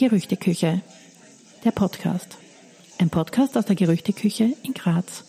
[0.00, 0.80] Gerüchteküche,
[1.62, 2.38] der Podcast.
[2.98, 5.24] Ein Podcast aus der Gerüchteküche in Graz.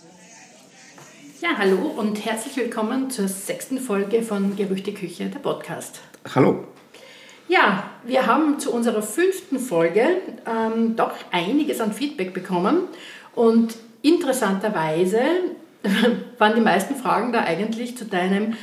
[1.41, 5.99] Ja, hallo und herzlich willkommen zur sechsten Folge von Gerüchteküche, der Podcast.
[6.33, 6.63] Hallo.
[7.49, 10.07] Ja, wir haben zu unserer fünften Folge
[10.47, 12.87] ähm, doch einiges an Feedback bekommen
[13.35, 15.19] und interessanterweise
[16.37, 18.53] waren die meisten Fragen da eigentlich zu deinem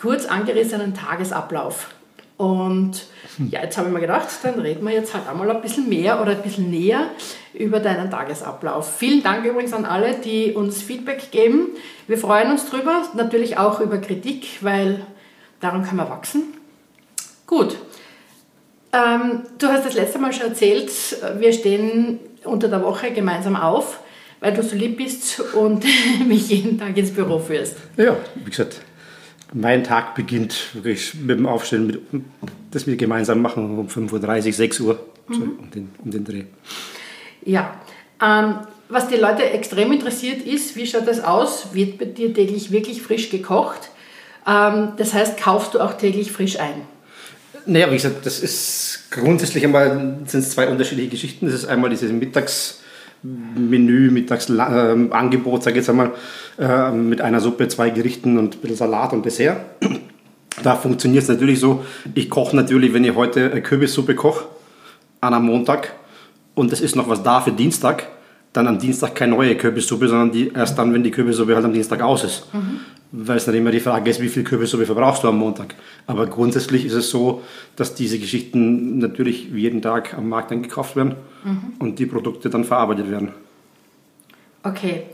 [0.00, 1.90] kurz angerissenen Tagesablauf.
[2.36, 3.06] Und
[3.50, 6.20] ja, jetzt habe ich mir gedacht, dann reden wir jetzt halt einmal ein bisschen mehr
[6.20, 7.10] oder ein bisschen näher
[7.54, 8.96] über deinen Tagesablauf.
[8.96, 11.68] Vielen Dank übrigens an alle, die uns Feedback geben.
[12.08, 15.06] Wir freuen uns drüber, natürlich auch über Kritik, weil
[15.60, 16.54] daran können wir wachsen.
[17.46, 17.76] Gut.
[18.92, 20.90] Ähm, du hast das letzte Mal schon erzählt,
[21.38, 24.00] wir stehen unter der Woche gemeinsam auf,
[24.40, 25.84] weil du so lieb bist und
[26.26, 27.76] mich jeden Tag ins Büro führst.
[27.96, 28.80] Ja, wie gesagt,
[29.52, 32.00] mein Tag beginnt wirklich mit dem Aufstehen, mit,
[32.70, 35.34] das wir gemeinsam machen um 5.30 Uhr, 6 Uhr, mhm.
[35.34, 36.44] so um, den, um den Dreh.
[37.44, 37.74] Ja,
[38.22, 38.56] ähm,
[38.88, 41.74] was die Leute extrem interessiert ist, wie schaut das aus?
[41.74, 43.90] Wird bei dir täglich wirklich frisch gekocht?
[44.46, 46.82] Ähm, das heißt, kaufst du auch täglich frisch ein?
[47.64, 51.46] Naja, wie gesagt, das ist grundsätzlich einmal sind es zwei unterschiedliche Geschichten.
[51.46, 52.81] Das ist einmal dieses Mittags-
[53.22, 56.10] Menü, Mittagsangebot, äh, sage ich jetzt einmal,
[56.58, 59.58] äh, mit einer Suppe, zwei Gerichten und ein bisschen Salat und Dessert.
[60.62, 64.44] Da funktioniert es natürlich so, ich koche natürlich, wenn ich heute Kürbissuppe koche,
[65.20, 65.94] an einem Montag.
[66.54, 68.08] Und es ist noch was da für Dienstag,
[68.52, 71.72] dann am Dienstag keine neue Kürbissuppe, sondern die, erst dann, wenn die Kürbissuppe halt am
[71.72, 72.52] Dienstag aus ist.
[72.52, 72.80] Mhm
[73.12, 75.74] weil es dann immer die Frage ist, wie viel Kürbissuppe verbrauchst du am Montag.
[76.06, 77.42] Aber grundsätzlich ist es so,
[77.76, 81.74] dass diese Geschichten natürlich jeden Tag am Markt dann gekauft werden mhm.
[81.78, 83.32] und die Produkte dann verarbeitet werden.
[84.62, 85.04] Okay.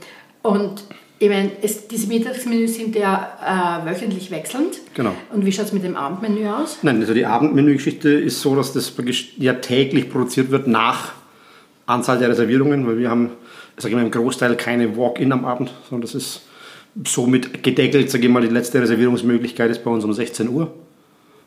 [0.42, 0.84] Und
[1.18, 4.78] ich meine, es, diese Mittagsmenüs sind ja äh, wöchentlich wechselnd.
[4.94, 5.14] Genau.
[5.32, 6.78] Und wie schaut es mit dem Abendmenü aus?
[6.82, 8.92] Nein, also die Abendmenü-Geschichte ist so, dass das
[9.38, 11.14] ja täglich produziert wird nach
[11.88, 13.30] Anzahl der Reservierungen, weil wir haben,
[13.76, 16.42] sage ich mal, im Großteil keine Walk-in am Abend, sondern das ist
[17.04, 20.70] somit gedeckelt, sage ich mal, die letzte Reservierungsmöglichkeit ist bei uns um 16 Uhr.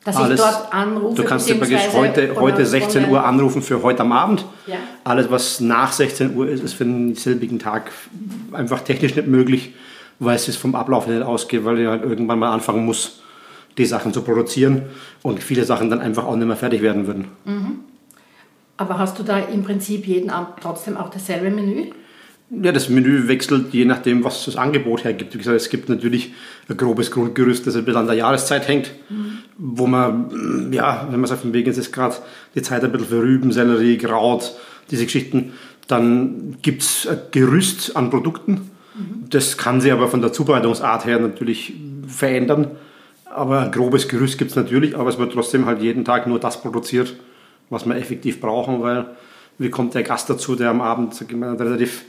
[0.03, 1.21] Dass Alles, ich dort anrufe.
[1.21, 4.45] Du kannst ja praktisch heute, heute 16 Uhr anrufen für heute am Abend.
[4.65, 4.77] Ja.
[5.03, 7.91] Alles, was nach 16 Uhr ist, ist für den selbigen Tag
[8.51, 9.75] einfach technisch nicht möglich,
[10.17, 13.21] weil es vom Ablauf nicht ausgeht, weil ich halt irgendwann mal anfangen muss,
[13.77, 14.83] die Sachen zu produzieren
[15.21, 17.27] und viele Sachen dann einfach auch nicht mehr fertig werden würden.
[17.45, 17.79] Mhm.
[18.81, 21.91] Aber hast du da im Prinzip jeden Abend trotzdem auch dasselbe Menü?
[22.49, 25.35] Ja, das Menü wechselt je nachdem, was das Angebot hergibt.
[25.35, 26.33] Wie gesagt, es gibt natürlich
[26.67, 29.37] ein grobes Grundgerüst, das ein bisschen an der Jahreszeit hängt, mhm.
[29.59, 32.15] wo man, ja, wenn man sagt, von wegen ist es gerade
[32.55, 34.51] die Zeit ein bisschen für Rüben, Sellerie, Kraut,
[34.89, 35.53] diese Geschichten,
[35.87, 38.71] dann gibt es ein Gerüst an Produkten.
[38.95, 39.29] Mhm.
[39.29, 41.73] Das kann sich aber von der Zubereitungsart her natürlich
[42.07, 42.71] verändern.
[43.25, 46.39] Aber ein grobes Gerüst gibt es natürlich, aber es wird trotzdem halt jeden Tag nur
[46.39, 47.13] das produziert,
[47.71, 49.07] was wir effektiv brauchen, weil
[49.57, 52.03] wie kommt der Gast dazu, der am Abend sag ich mal, relativ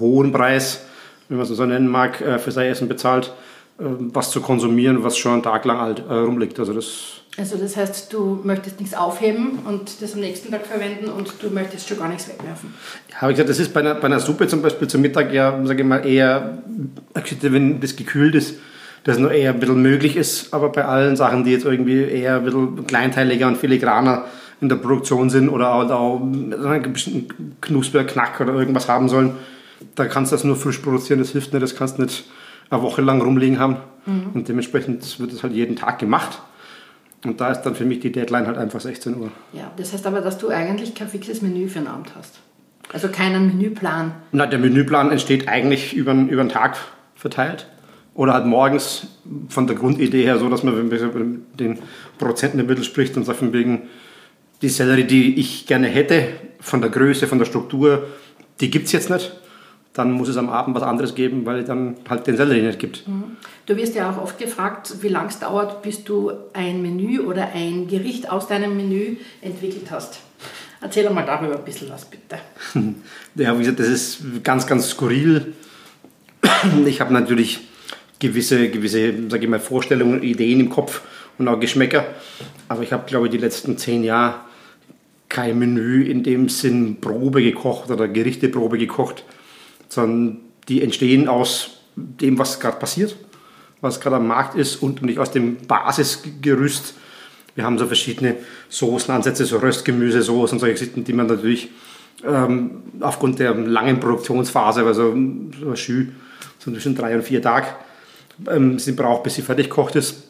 [0.00, 0.84] hohen Preis,
[1.28, 3.34] wenn man es so nennen mag, äh, für sein Essen bezahlt,
[3.78, 6.58] äh, was zu konsumieren, was schon einen Tag lang alt, äh, rumliegt.
[6.58, 11.08] Also das, also das heißt, du möchtest nichts aufheben und das am nächsten Tag verwenden
[11.08, 12.74] und du möchtest schon gar nichts wegwerfen.
[13.10, 15.32] Ja, habe ich gesagt, das ist bei einer, bei einer Suppe zum Beispiel zum Mittag
[15.32, 16.58] ja, sage ich mal, eher,
[17.40, 18.54] wenn das gekühlt ist,
[19.04, 22.36] das nur eher ein bisschen möglich ist, aber bei allen Sachen, die jetzt irgendwie eher
[22.36, 24.24] ein bisschen kleinteiliger und filigraner
[24.60, 29.34] in der Produktion sind oder auch, einen bestimmten Knusper, Knack oder irgendwas haben sollen,
[29.94, 32.24] da kannst du das nur frisch produzieren, das hilft nicht, das kannst du nicht
[32.70, 33.76] eine Woche lang rumliegen haben.
[34.06, 34.30] Mhm.
[34.34, 36.40] Und dementsprechend wird das halt jeden Tag gemacht.
[37.24, 39.30] Und da ist dann für mich die Deadline halt einfach 16 Uhr.
[39.52, 42.40] Ja, das heißt aber, dass du eigentlich kein fixes Menü für einen Abend hast.
[42.92, 44.12] Also keinen Menüplan.
[44.32, 46.76] Na, der Menüplan entsteht eigentlich über, über den Tag
[47.14, 47.66] verteilt.
[48.14, 49.08] Oder halt morgens
[49.48, 51.78] von der Grundidee her so, dass man, man den
[52.18, 53.88] Prozenten ein bisschen spricht und sagt von wegen,
[54.64, 56.28] die Sellerie, die ich gerne hätte,
[56.60, 58.06] von der Größe, von der Struktur,
[58.60, 59.32] die gibt es jetzt nicht
[59.94, 62.80] dann muss es am Abend was anderes geben, weil es dann halt den Sellerie nicht
[62.80, 63.06] gibt.
[63.06, 63.36] Mhm.
[63.64, 67.52] Du wirst ja auch oft gefragt, wie lange es dauert, bis du ein Menü oder
[67.54, 70.18] ein Gericht aus deinem Menü entwickelt hast.
[70.80, 72.38] Erzähl mal darüber ein bisschen was, bitte.
[73.36, 75.54] Ja, wie gesagt, das ist ganz, ganz skurril.
[76.86, 77.60] Ich habe natürlich
[78.18, 81.02] gewisse, gewisse sage ich mal, Vorstellungen, Ideen im Kopf
[81.38, 82.04] und auch Geschmäcker.
[82.68, 84.40] Aber ich habe, glaube ich, die letzten zehn Jahre
[85.28, 89.24] kein Menü in dem Sinn Probe gekocht oder Gerichteprobe gekocht,
[89.88, 93.16] sondern die entstehen aus dem, was gerade passiert,
[93.80, 96.94] was gerade am Markt ist und nicht aus dem Basisgerüst.
[97.54, 98.36] Wir haben so verschiedene
[98.68, 101.70] Soßenansätze, so Röstgemüse-Soßen, solche Geschichten, die man natürlich
[102.24, 106.08] ähm, aufgrund der langen Produktionsphase, also so ein Schü,
[106.58, 107.66] so zwischen drei und vier Tagen,
[108.48, 110.24] ähm, sie braucht, bis sie fertig kocht ist.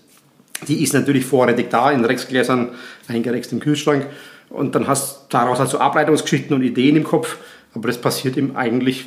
[0.68, 2.70] Die ist natürlich vorrätig da, in Rexgläsern
[3.08, 4.06] eingerext im Kühlschrank.
[4.54, 7.38] Und dann hast du daraus halt so Ableitungsgeschichten und Ideen im Kopf,
[7.74, 9.06] aber das passiert ihm eigentlich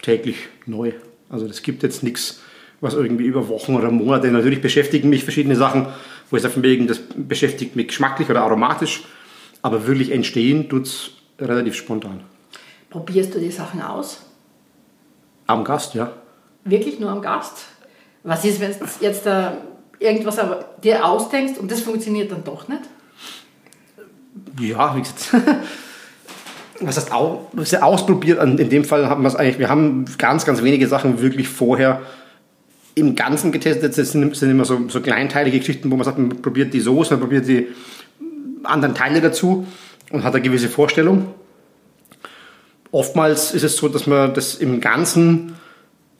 [0.00, 0.36] täglich
[0.66, 0.92] neu.
[1.28, 2.40] Also es gibt jetzt nichts,
[2.80, 5.86] was irgendwie über Wochen oder Monate, natürlich beschäftigen mich verschiedene Sachen,
[6.30, 9.04] wo ich sage, wegen, das beschäftigt mich geschmacklich oder aromatisch,
[9.60, 12.20] aber wirklich entstehen tut es relativ spontan.
[12.88, 14.22] Probierst du die Sachen aus?
[15.46, 16.12] Am Gast, ja.
[16.64, 17.66] Wirklich nur am Gast?
[18.22, 19.58] Was ist, wenn du jetzt da
[19.98, 22.82] irgendwas aber dir ausdenkst und das funktioniert dann doch nicht?
[24.58, 25.34] Ja, wie gesagt,
[26.80, 28.42] was heißt au, was heißt ausprobiert?
[28.42, 32.02] In dem Fall haben wir es eigentlich, wir haben ganz, ganz wenige Sachen wirklich vorher
[32.94, 33.96] im Ganzen getestet.
[33.96, 37.14] Das sind, sind immer so, so kleinteilige Geschichten, wo man sagt, man probiert die Soße,
[37.14, 37.68] man probiert die
[38.64, 39.66] anderen Teile dazu
[40.10, 41.34] und hat eine gewisse Vorstellung.
[42.90, 45.54] Oftmals ist es so, dass man das im Ganzen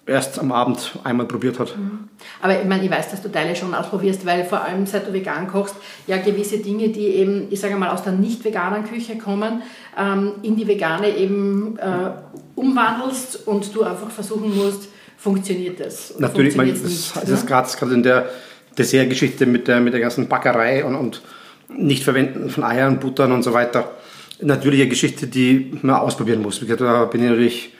[0.06, 1.76] erst am Abend einmal probiert hat.
[1.76, 2.08] Mhm.
[2.40, 5.12] Aber ich meine, ich weiß, dass du Teile schon ausprobierst, weil vor allem seit du
[5.12, 5.76] vegan kochst,
[6.06, 9.62] ja gewisse Dinge, die eben, ich sage mal, aus der nicht veganen Küche kommen,
[9.96, 12.10] ähm, in die vegane eben äh,
[12.56, 16.18] umwandelst und du einfach versuchen musst, funktioniert das?
[16.18, 17.62] Natürlich, funktioniert das, nicht, das ne?
[17.62, 18.28] ist gerade in der
[18.76, 21.22] Dessertgeschichte mit der, mit der ganzen Backerei und, und
[21.68, 23.92] Nicht-Verwenden von Eiern, Buttern und so weiter.
[24.40, 26.60] Natürlich eine Geschichte, die man ausprobieren muss.
[26.60, 27.72] Da bin ich natürlich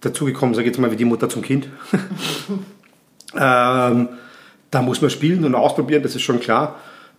[0.00, 1.68] dazugekommen, sage ich jetzt mal, wie die Mutter zum Kind.
[3.34, 4.08] ähm,
[4.70, 6.76] da muss man spielen und ausprobieren, das ist schon klar.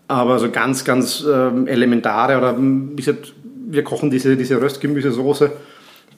[0.07, 3.33] Aber so ganz, ganz ähm, elementare oder wie gesagt,
[3.69, 5.51] wir kochen diese, diese Röstgemüsesoße,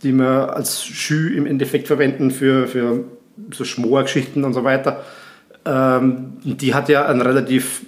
[0.04, 3.06] die wir als Schü im Endeffekt verwenden für, für
[3.52, 5.04] so Schmorgeschichten und so weiter.
[5.66, 7.82] Ähm, die hat ja einen relativ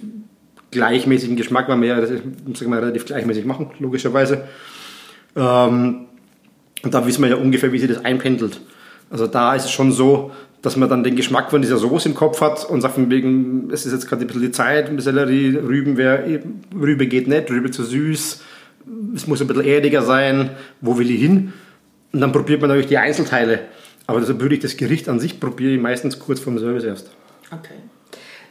[0.70, 4.44] gleichmäßigen Geschmack, weil wir ja das mal, relativ gleichmäßig machen, logischerweise.
[5.36, 6.06] Ähm,
[6.82, 8.60] und da wissen wir ja ungefähr, wie sich das einpendelt.
[9.10, 10.32] Also da ist es schon so,
[10.62, 13.68] dass man dann den Geschmack von dieser Soße im Kopf hat und sagt von wegen,
[13.72, 16.24] es ist jetzt gerade ein bisschen die Zeit, Sellerie, Rüben, wär,
[16.74, 18.42] Rübe geht nicht, Rübe zu süß,
[19.14, 20.50] es muss ein bisschen erdiger sein,
[20.80, 21.52] wo will ich hin?
[22.12, 23.60] Und dann probiert man natürlich die Einzelteile.
[24.06, 27.10] Aber deshalb würde ich das Gericht an sich probiere ich meistens kurz vorm Service erst.
[27.50, 27.74] Okay.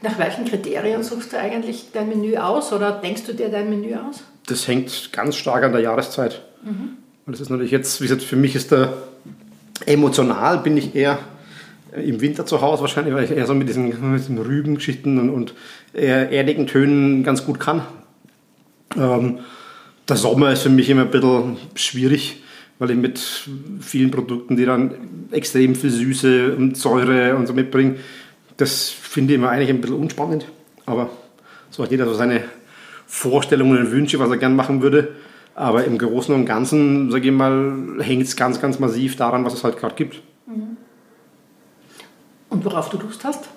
[0.01, 3.95] Nach welchen Kriterien suchst du eigentlich dein Menü aus oder denkst du dir dein Menü
[3.95, 4.24] aus?
[4.48, 6.42] Das hängt ganz stark an der Jahreszeit.
[6.63, 6.98] Mhm.
[7.31, 8.92] Und das ist natürlich jetzt, wie gesagt, für mich ist der
[9.86, 11.18] emotional bin ich eher
[11.95, 15.30] im Winter zu Hause wahrscheinlich, weil ich eher so mit diesen, mit diesen Rübengeschichten und,
[15.30, 15.54] und
[15.94, 17.83] eher erdigen Tönen ganz gut kann.
[18.98, 19.39] Ähm,
[20.10, 22.44] der Sommer ist für mich immer ein bisschen schwierig,
[22.80, 23.48] weil ich mit
[23.80, 24.94] vielen Produkten, die dann
[25.31, 27.95] extrem viel Süße und Säure und so mitbringen,
[28.57, 30.48] das finde ich immer eigentlich ein bisschen unspannend.
[30.86, 31.10] Aber
[31.69, 32.44] so hat jeder so seine
[33.07, 35.16] Vorstellungen und Wünsche, was er gern machen würde.
[35.56, 39.53] Aber im Großen und Ganzen, sage ich mal, hängt es ganz, ganz massiv daran, was
[39.53, 40.21] es halt gerade gibt.
[40.48, 40.77] Mhm.
[42.50, 43.50] Und worauf du Lust hast?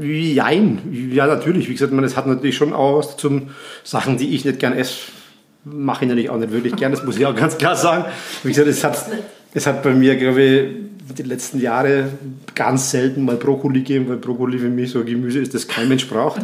[0.00, 1.68] Jein, ja natürlich.
[1.68, 3.50] Wie gesagt, man, es hat natürlich schon auch was zum
[3.82, 5.12] Sachen, die ich nicht gern esse,
[5.64, 8.04] mache ich natürlich auch nicht wirklich gern, das muss ich auch ganz klar sagen.
[8.42, 8.98] Wie gesagt, es hat,
[9.52, 10.68] es hat bei mir, glaube ich,
[11.12, 12.10] die letzten Jahre
[12.54, 15.88] ganz selten mal Brokkoli gegeben, weil Brokkoli für mich so ein Gemüse ist, das kein
[15.88, 16.40] Mensch braucht.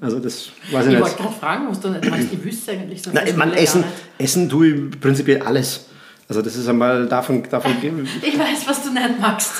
[0.00, 1.00] Also das weiß ich, ich nicht.
[1.00, 2.28] wollte gerade fragen, was du nicht magst.
[2.32, 3.10] Ich wüsste eigentlich so.
[3.12, 3.84] Nein, man, essen,
[4.18, 5.86] essen tue ich prinzipiell alles.
[6.28, 7.42] Also das ist einmal davon...
[7.48, 7.72] davon
[8.22, 9.52] ich weiß, was du nicht magst.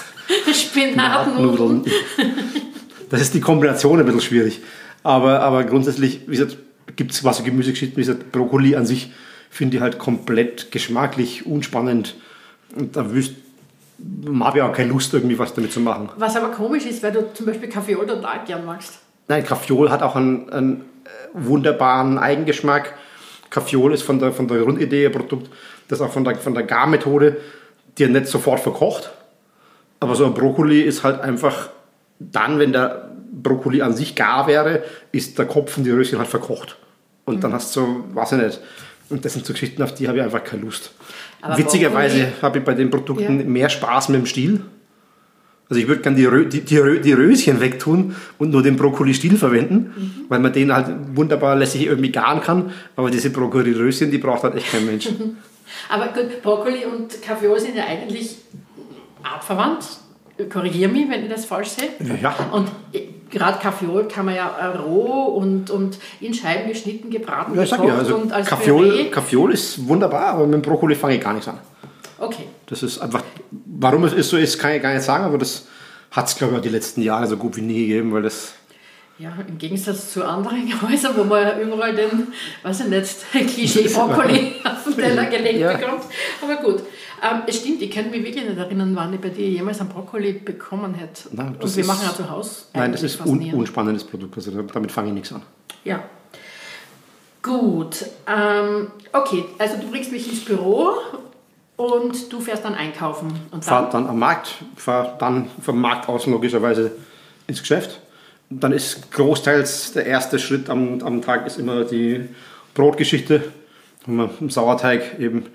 [0.53, 1.85] Spinatnudeln.
[3.11, 4.61] Das ist die Kombination ein bisschen schwierig.
[5.03, 6.57] Aber, aber grundsätzlich, wie gesagt,
[6.97, 9.13] gibt es was Gemüsegeschichten, wie gesagt, Brokkoli an sich
[9.51, 12.17] finde ich halt komplett geschmacklich unspannend.
[12.75, 13.37] Und da wüsste
[14.41, 16.09] habe ich auch keine Lust, irgendwie was damit zu machen.
[16.17, 18.99] Was aber komisch ist, weil du zum Beispiel Kaffee total gern magst.
[19.29, 22.95] Nein, Kaffeeol hat auch einen, einen äh, wunderbaren Eigengeschmack.
[23.51, 25.51] Kaffeeol ist von der, von der Grundidee ein Produkt,
[25.89, 27.39] das auch von der, von der Garmethode
[27.97, 29.11] dir nicht sofort verkocht.
[30.01, 31.71] Aber so ein Brokkoli ist halt einfach
[32.19, 34.83] dann, wenn der Brokkoli an sich gar wäre,
[35.13, 36.77] ist der Kopf und die Röschen halt verkocht.
[37.25, 37.41] Und mhm.
[37.41, 38.61] dann hast du so, weiß ich nicht.
[39.11, 40.93] Und das sind so Geschichten, auf die habe ich einfach keine Lust.
[41.45, 43.45] Aber Witzigerweise habe ich bei den Produkten ja.
[43.45, 44.63] mehr Spaß mit dem Stiel.
[45.69, 49.37] Also ich würde gerne die, Rö die, die, die, Röschen wegtun und nur den Brokkoli-Stiel
[49.37, 50.25] verwenden, mhm.
[50.31, 52.73] weil man den halt wunderbar lässig irgendwie garen kann.
[52.97, 55.09] Aber diese Brokkoli-Röschen, die braucht halt echt kein Mensch.
[55.91, 58.37] Aber gut, Brokkoli und Kaffeeol sind ja eigentlich
[59.23, 59.85] artverwandt.
[60.51, 61.91] Korrigiere mich, wenn ich das falsch sehe.
[62.23, 62.35] Ja.
[62.53, 62.71] Und
[63.35, 64.49] gerade Kaffeeol kann man ja
[64.79, 69.11] roh und, und in Scheiben geschnitten, gebraten, ja, ich sag ja, also und als Kaffeeol,
[69.11, 71.59] Kaffeeol ist wunderbar, aber mit Brokkoli fange ich gar nichts an.
[72.19, 72.45] Okay.
[72.67, 75.67] Das ist einfach, warum es ist so ist, kann ich gar nicht sagen, aber das
[76.13, 78.55] hat es, glaube ich, die letzten Jahre so gut wie nie gegeben, weil das.
[79.19, 82.29] Ja, im Gegensatz zu anderen Häusern, wo man überall den,
[82.63, 85.77] weiß ich nicht, Klischee-Brokkoli auf den Teller gelegt ja.
[85.77, 86.03] bekommt.
[86.43, 86.83] Aber gut,
[87.25, 89.89] ähm, es stimmt, ich kann mich wirklich nicht erinnern, wann ich bei dir jemals einen
[89.89, 91.29] Brokkoli bekommen hätte.
[91.33, 92.65] Nein, Und wir ist, machen ja zu Hause.
[92.75, 95.43] Nein, das ist ein un unspannendes Produkt, also damit fange ich nichts an.
[95.85, 96.05] Ja.
[97.43, 100.93] Gut, ähm, okay, also du bringst mich ins Büro
[101.77, 103.33] und du fährst dann einkaufen.
[103.51, 106.93] Und Fahr dann am Markt, fahr dann vom Markt aus logischerweise
[107.47, 108.01] ins Geschäft.
[108.51, 112.29] Dann ist großteils der erste Schritt am, am Tag ist immer die
[112.75, 113.53] Brotgeschichte.
[114.07, 115.47] Wenn wir Sauerteig eben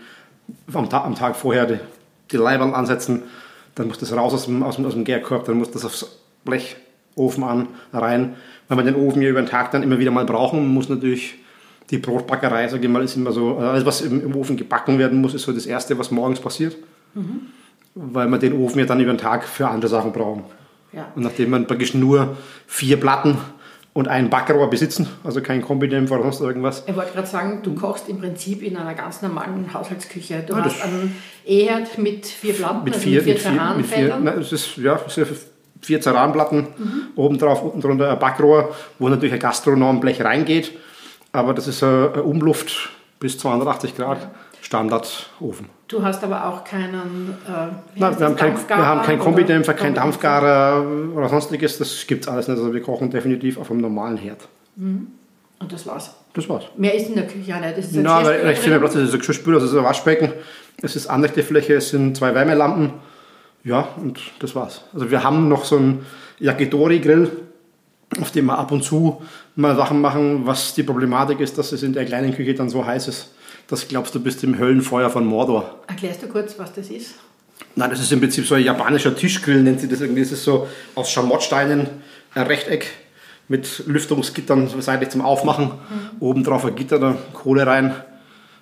[0.74, 1.80] am, Tag, am Tag vorher die,
[2.32, 3.24] die Leiberl ansetzen,
[3.76, 6.20] dann muss das raus aus dem, aus dem, aus dem Gärkorb, dann muss das aufs
[6.44, 8.36] Blechofen an, rein.
[8.68, 11.36] Wenn wir den Ofen ja über den Tag dann immer wieder mal brauchen, muss natürlich
[11.90, 15.22] die Brotbackerei, sage ich mal, ist immer so, alles was im, im, Ofen gebacken werden
[15.22, 16.76] muss, ist so das Erste, was morgens passiert.
[17.16, 17.48] Mhm.
[17.96, 20.44] Weil wir den Ofen ja dann über den Tag für andere Sachen brauchen.
[20.94, 21.08] Ja.
[21.16, 22.38] Und nachdem wir praktisch nur
[22.68, 23.38] vier Platten
[23.94, 26.84] und ein Backrohr besitzen, also kein Kombidämpfer oder sonst irgendwas.
[26.88, 30.44] Ich wollte gerade sagen, du kochst im Prinzip in einer ganz normalen Haushaltsküche.
[30.48, 31.16] Du ja, hast einen
[31.46, 35.00] E-Herd mit vier Platten, mit vier, also mit vier, mit vier, nein, es ist, ja,
[35.06, 35.48] es ist
[35.82, 37.02] vier Ceranplatten, mhm.
[37.16, 40.72] oben drauf, unten drunter ein Backrohr, wo natürlich ein Gastronomblech reingeht.
[41.32, 44.30] Aber das ist eine Umluft bis 280 Grad.
[44.62, 45.79] Standardofen.
[45.90, 49.96] Du hast aber auch keinen äh, Nein, wir, haben kein, wir haben keinen Kombidämpfer, keinen
[49.96, 51.80] Dampfgarer oder sonstiges.
[51.80, 52.60] Das gibt es alles nicht.
[52.60, 54.48] Also wir kochen definitiv auf einem normalen Herd.
[54.76, 55.08] Mhm.
[55.58, 56.16] Und das war's?
[56.34, 56.66] Das war's.
[56.78, 57.76] Mehr ist in der Küche auch nicht.
[57.76, 58.94] Das ist ein Nein, recht viel Platz.
[58.94, 60.32] Das ist ein Geschirrspüler, das ist ein Waschbecken,
[60.84, 62.92] es ist Anrichtefläche, es sind zwei Wärmelampen.
[63.64, 64.84] Ja, und das war's.
[64.94, 66.06] Also wir haben noch so einen
[66.38, 67.32] Yakitori-Grill,
[68.22, 69.24] auf dem wir ab und zu
[69.56, 72.86] mal Sachen machen, was die Problematik ist, dass es in der kleinen Küche dann so
[72.86, 73.34] heiß ist
[73.70, 75.80] das glaubst du bist im Höllenfeuer von Mordor.
[75.88, 77.16] Erklärst du kurz, was das ist?
[77.76, 80.22] Nein, das ist im Prinzip so ein japanischer Tischgrill, nennt sie das irgendwie.
[80.22, 81.88] Das ist so aus Schamottsteinen
[82.34, 82.88] ein Rechteck
[83.48, 85.66] mit Lüftungsgittern seitlich zum Aufmachen.
[85.66, 85.72] Mhm.
[86.20, 87.94] Oben drauf ein Gitter, da Kohle rein,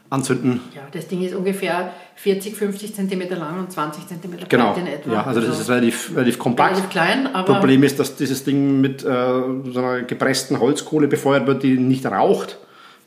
[0.09, 0.61] anzünden.
[0.75, 4.75] Ja, das Ding ist ungefähr 40, 50 cm lang und 20 cm breit genau.
[4.75, 5.13] in etwa.
[5.13, 6.71] Ja, also das also ist relativ, relativ kompakt.
[6.71, 11.47] Relativ klein, aber Problem ist, dass dieses Ding mit äh, so einer gepressten Holzkohle befeuert
[11.47, 12.57] wird, die nicht raucht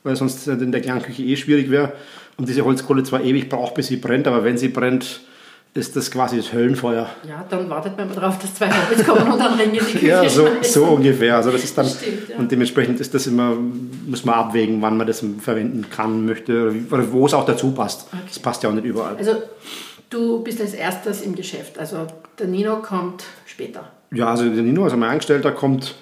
[0.02, 1.92] weil sonst in der Kleinküche eh schwierig wäre.
[2.36, 5.20] Und diese Holzkohle zwar ewig braucht, bis sie brennt, aber wenn sie brennt,
[5.72, 7.08] ist das quasi das Höllenfeuer.
[7.28, 10.06] Ja, dann wartet man mal drauf, dass zwei Hobbits kommen und dann rennen die Küche
[10.06, 11.36] Ja, so, so, ungefähr.
[11.36, 12.36] Also das ist dann, Stimmt, ja.
[12.38, 13.54] Und dementsprechend ist das immer,
[14.06, 18.08] muss man abwägen, wann man das verwenden kann, möchte oder wo es auch dazu passt.
[18.12, 18.22] Okay.
[18.26, 19.16] Das passt ja auch nicht überall.
[19.16, 19.42] Also
[20.08, 22.06] du bist als erstes im Geschäft, also
[22.38, 23.84] der Nino kommt später.
[24.12, 25.94] Ja, also der Nino, also mein Angestellter, kommt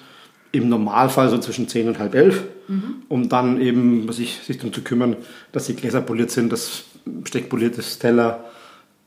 [0.51, 2.95] im Normalfall so zwischen 10 und halb 11, mhm.
[3.07, 5.15] um dann eben sich, sich darum zu kümmern,
[5.51, 6.83] dass die Gläser poliert sind, das
[7.25, 8.45] steckpoliertes Teller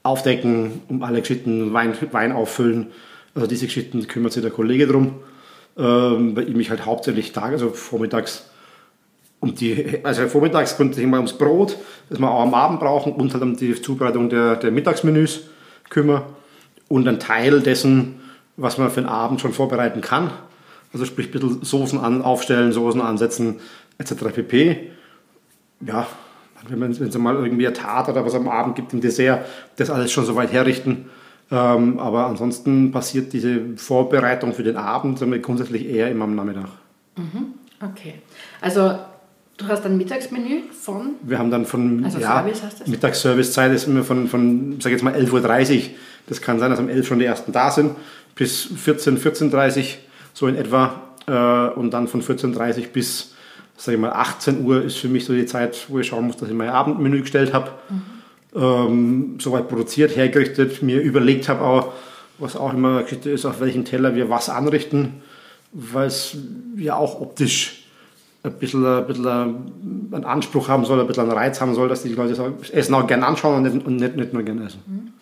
[0.03, 2.89] aufdecken, um alle Geschichten Wein, Wein auffüllen.
[3.35, 5.15] Also diese Geschichten kümmert sich der Kollege drum.
[5.77, 8.45] Ähm, bei ihm ich halt hauptsächlich Tag, also vormittags
[9.41, 11.77] um die, also vormittags konnte ich mal ums Brot,
[12.09, 15.43] das wir auch am Abend brauchen und halt um die Zubereitung der, der Mittagsmenüs
[15.91, 16.23] kümmern
[16.89, 18.21] und ein Teil dessen,
[18.57, 20.31] was man für den Abend schon vorbereiten kann.
[20.93, 23.61] Also sprich ein bisschen Soßen an, aufstellen, Soßen ansetzen,
[23.99, 24.15] etc.
[24.35, 24.91] pp.
[25.81, 26.07] Ja,
[26.69, 29.47] wenn es mal irgendwie eine Tat oder was am Abend gibt im Dessert,
[29.77, 31.07] das alles schon so weit herrichten.
[31.51, 36.69] Ähm, aber ansonsten passiert diese Vorbereitung für den Abend grundsätzlich eher immer am Nachmittag.
[37.17, 37.55] Mhm.
[37.83, 38.15] Okay.
[38.61, 38.95] Also
[39.59, 41.17] du hast ein Mittagsmenü von?
[41.23, 42.47] Wir haben dann von also ja?
[42.87, 45.83] Mittagsservicezeit ist immer von, von sag jetzt mal 11.30 Uhr.
[46.27, 47.97] Das kann sein, dass um 11 schon die ersten da sind,
[48.35, 49.85] bis 14, 14.30 Uhr
[50.33, 51.01] so in etwa.
[51.27, 53.33] Äh, und dann von 14.30 bis
[53.77, 56.37] sag ich mal, 18 Uhr ist für mich so die Zeit, wo ich schauen muss,
[56.37, 57.71] dass ich mein Abendmenü gestellt habe.
[57.89, 58.03] Mhm.
[58.55, 61.87] Ähm, soweit produziert, hergerichtet, mir überlegt habe
[62.39, 65.23] was auch immer eine Geschichte ist, auf welchen Teller wir was anrichten,
[65.73, 66.37] weil es
[66.77, 67.85] ja auch optisch
[68.43, 72.03] ein bisschen, ein bisschen einen Anspruch haben soll, ein bisschen einen Reiz haben soll, dass
[72.03, 75.15] die Leute das Essen auch gerne anschauen und nicht, und nicht, nicht nur gerne essen.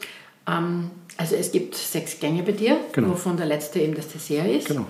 [0.51, 3.11] Ähm, also es gibt sechs Gänge bei dir, genau.
[3.11, 4.69] wovon der letzte eben das Dessert ist.
[4.69, 4.87] Genau.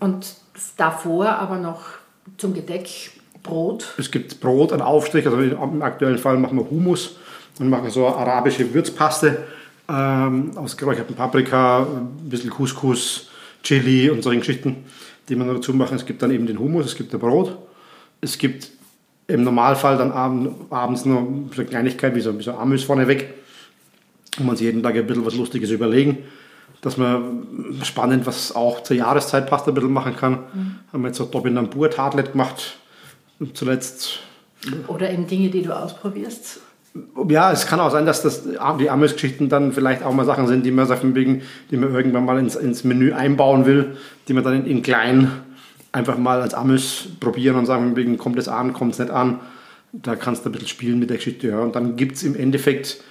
[0.00, 0.34] Und
[0.76, 1.82] davor aber noch
[2.36, 2.88] zum Gedeck
[3.42, 3.94] Brot.
[3.98, 7.16] Es gibt Brot, ein Aufstrich, also im aktuellen Fall machen wir Hummus
[7.58, 9.44] und machen so arabische Würzpaste
[9.88, 13.28] ähm, aus geräucherten Paprika, ein bisschen Couscous,
[13.62, 14.84] Chili und solche Geschichten,
[15.28, 15.96] die man dazu machen.
[15.96, 17.56] Es gibt dann eben den Hummus, es gibt das Brot.
[18.20, 18.70] Es gibt
[19.28, 20.12] im Normalfall dann
[20.70, 23.37] abends noch so eine Kleinigkeit wie so, wie so Amüs vorneweg
[24.38, 26.18] und man sich jeden Tag ein bisschen was Lustiges überlegen,
[26.80, 30.32] dass man spannend, was auch zur Jahreszeit passt, ein bisschen machen kann.
[30.32, 30.74] Mhm.
[30.92, 32.76] Haben wir jetzt so Topinambur Tartlet gemacht,
[33.54, 34.20] zuletzt.
[34.86, 36.60] Oder eben Dinge, die du ausprobierst.
[37.28, 40.64] Ja, es kann auch sein, dass das, die Amos-Geschichten dann vielleicht auch mal Sachen sind,
[40.64, 44.54] die man, wegen, die man irgendwann mal ins, ins Menü einbauen will, die man dann
[44.54, 45.30] in, in klein
[45.92, 49.40] einfach mal als Amos probieren und sagen, wegen, kommt es an, kommt es nicht an.
[49.92, 51.48] Da kannst du ein bisschen spielen mit der Geschichte.
[51.48, 51.60] Ja.
[51.60, 53.02] Und dann gibt es im Endeffekt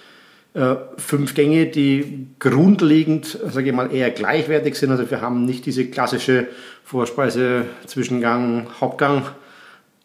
[0.54, 4.92] äh, fünf Gänge, die grundlegend, sage ich mal, eher gleichwertig sind.
[4.92, 6.48] Also wir haben nicht diese klassische
[6.84, 9.24] Vorspeise, Zwischengang, Hauptgang.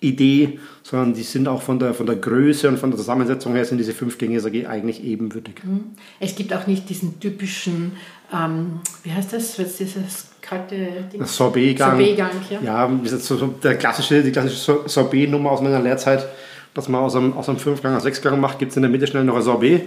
[0.03, 3.65] Idee, sondern die sind auch von der, von der Größe und von der Zusammensetzung her
[3.65, 5.55] sind diese fünf Gänge SAG eigentlich ebenwürdig.
[5.63, 5.93] Mhm.
[6.19, 7.93] Es gibt auch nicht diesen typischen,
[8.35, 11.25] ähm, wie heißt das, was dieses kalte Ding?
[11.25, 11.97] Sorbetgang.
[11.97, 12.61] Sorbetgang, ja.
[12.63, 16.27] Ja, das so der klassische, die klassische Sorbet-Nummer aus meiner Lehrzeit,
[16.75, 19.07] dass man aus einem, aus einem Fünfgang einen Sechsgang macht, gibt es in der Mitte
[19.07, 19.83] schnell noch ein Sorbet.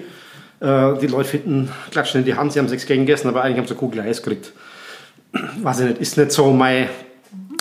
[0.60, 3.58] Äh, die Leute finden, klatschen in die Hand, sie haben sechs Gänge gegessen, aber eigentlich
[3.60, 4.54] haben sie Kugel Eis gekriegt.
[5.62, 6.90] Weiß ich nicht, ist nicht so mein,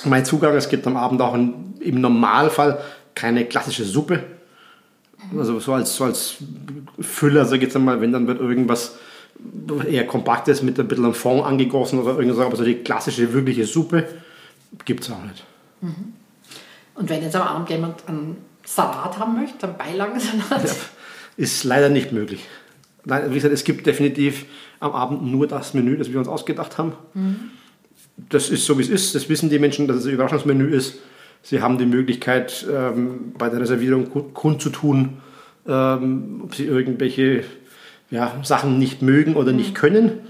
[0.04, 0.54] mein Zugang.
[0.54, 2.78] Es gibt am Abend auch ein, im Normalfall
[3.14, 4.22] keine klassische Suppe.
[5.36, 6.36] Also so als, so als
[7.00, 8.96] Füller, sag ich jetzt einmal, wenn dann wird irgendwas
[9.88, 14.06] eher kompaktes mit ein bisschen Fond angegossen oder irgendwas, aber so die klassische, wirkliche Suppe
[14.84, 15.44] gibt es auch nicht.
[16.94, 20.64] Und wenn jetzt am Abend jemand einen Salat haben möchte, einen Beilagensalat?
[20.64, 20.74] Ja,
[21.36, 22.46] ist leider nicht möglich.
[23.04, 24.46] Nein, wie gesagt, es gibt definitiv
[24.80, 26.92] am Abend nur das Menü, das wir uns ausgedacht haben.
[28.30, 29.14] Das ist so, wie es ist.
[29.14, 30.98] Das wissen die Menschen, dass es ein Überraschungsmenü ist.
[31.42, 35.18] Sie haben die Möglichkeit, ähm, bei der Reservierung ku- kundzutun,
[35.68, 37.44] ähm, ob sie irgendwelche
[38.10, 40.20] ja, Sachen nicht mögen oder nicht können,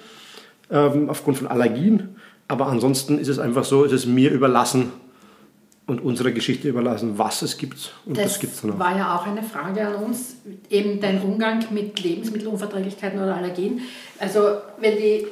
[0.70, 2.16] ähm, aufgrund von Allergien.
[2.48, 4.90] Aber ansonsten ist es einfach so, es ist mir überlassen
[5.86, 7.92] und unserer Geschichte überlassen, was es gibt.
[8.06, 8.78] Und das, Das gibt es auch.
[8.78, 10.36] war ja auch eine Frage an uns,
[10.70, 13.80] eben dein Umgang mit Lebensmittelunverträglichkeiten oder Allergien.
[14.18, 15.26] Also wenn die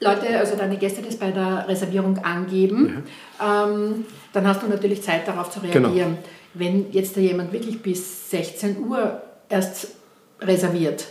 [0.00, 3.04] Leute, also deine Gäste das bei der Reservierung angeben,
[3.42, 5.88] ähm, dann hast du natürlich Zeit darauf zu Genau.
[5.88, 6.18] reagieren.
[6.52, 9.88] Wenn jetzt da jemand wirklich bis 16 Uhr erst
[10.40, 11.06] reserviert,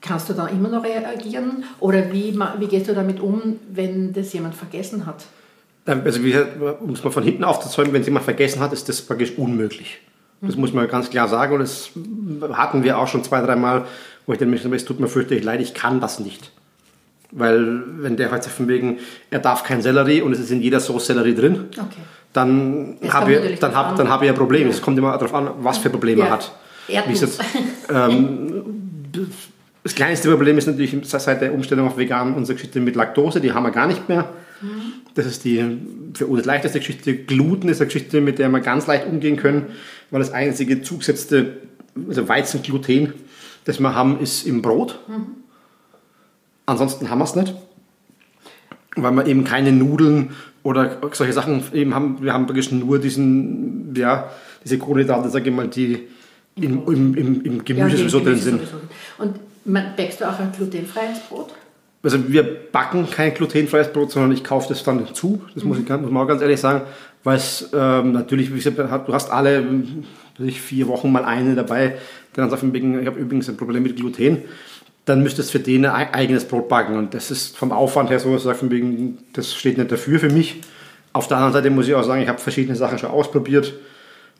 [0.00, 1.64] kannst du da immer noch reagieren?
[1.78, 5.24] Oder wie, wie gehst du damit um, wenn das jemand vergessen hat?
[5.90, 8.72] Ähm, Also wie gesagt, um es mal von hinten aufzuzäumen, wenn es jemand vergessen hat,
[8.72, 9.98] ist das praktisch unmöglich.
[10.42, 11.90] Das muss man ganz klar sagen und das
[12.52, 13.84] hatten wir auch schon zwei, dreimal,
[14.26, 16.50] wo ich den Menschen sage, es tut mir fürchterlich leid, ich kann das nicht.
[17.30, 18.98] Weil wenn der heute von wegen,
[19.30, 22.00] er darf kein Sellerie und es ist in jeder Sauce Sellerie drin, Okay.
[22.32, 23.96] dann habe ich, dann hab, an.
[23.96, 24.62] dann habe ich ein Problem.
[24.62, 24.70] Ja.
[24.70, 26.32] Es kommt immer darauf an, was für Probleme er Ja.
[26.32, 26.52] hat.
[26.86, 27.38] Wie Erdnuss.
[27.92, 28.62] ähm,
[29.84, 33.52] das kleinste Problem ist natürlich seit der Umstellung auf vegan unsere Geschichte mit Laktose, die
[33.52, 34.24] haben wir gar nicht mehr.
[35.14, 35.78] Das ist die
[36.14, 37.14] für uns leichteste Geschichte.
[37.14, 39.66] Gluten ist eine Geschichte, mit der wir ganz leicht umgehen können,
[40.10, 41.58] weil das einzige zugesetzte,
[42.08, 43.12] also Weizengluten,
[43.64, 44.98] das wir haben, ist im Brot.
[46.66, 47.54] Ansonsten haben wir es nicht,
[48.96, 50.30] weil wir eben keine Nudeln
[50.62, 52.22] oder solche Sachen eben haben.
[52.22, 54.30] Wir haben praktisch nur diesen, ja,
[54.64, 56.06] diese Kohlenhydrate, sage ich mal, die
[56.56, 58.60] im, im, im, im Gemüse Ja, sowieso drin sind.
[58.60, 58.76] sowieso.
[59.18, 61.54] Und man, backst du auch ein glutenfreies Brot?
[62.02, 65.42] Also wir backen kein glutenfreies Brot, sondern ich kaufe das dann zu.
[65.54, 66.82] Das muss, ich, ganz- muss man auch ganz ehrlich sagen,
[67.24, 69.62] weil es ähm, natürlich, wie gesagt, du hast alle
[70.38, 71.96] ich, vier Wochen mal eine dabei,
[72.34, 74.38] der dann sagt, ich habe übrigens ein Problem mit Gluten.
[75.04, 76.96] Dann müsstest du für den ein eigenes Brot backen.
[76.96, 80.30] Und das ist vom Aufwand her so, dass ich sage, das steht nicht dafür für
[80.30, 80.60] mich.
[81.12, 83.74] Auf der anderen Seite muss ich auch sagen, ich habe verschiedene Sachen schon ausprobiert.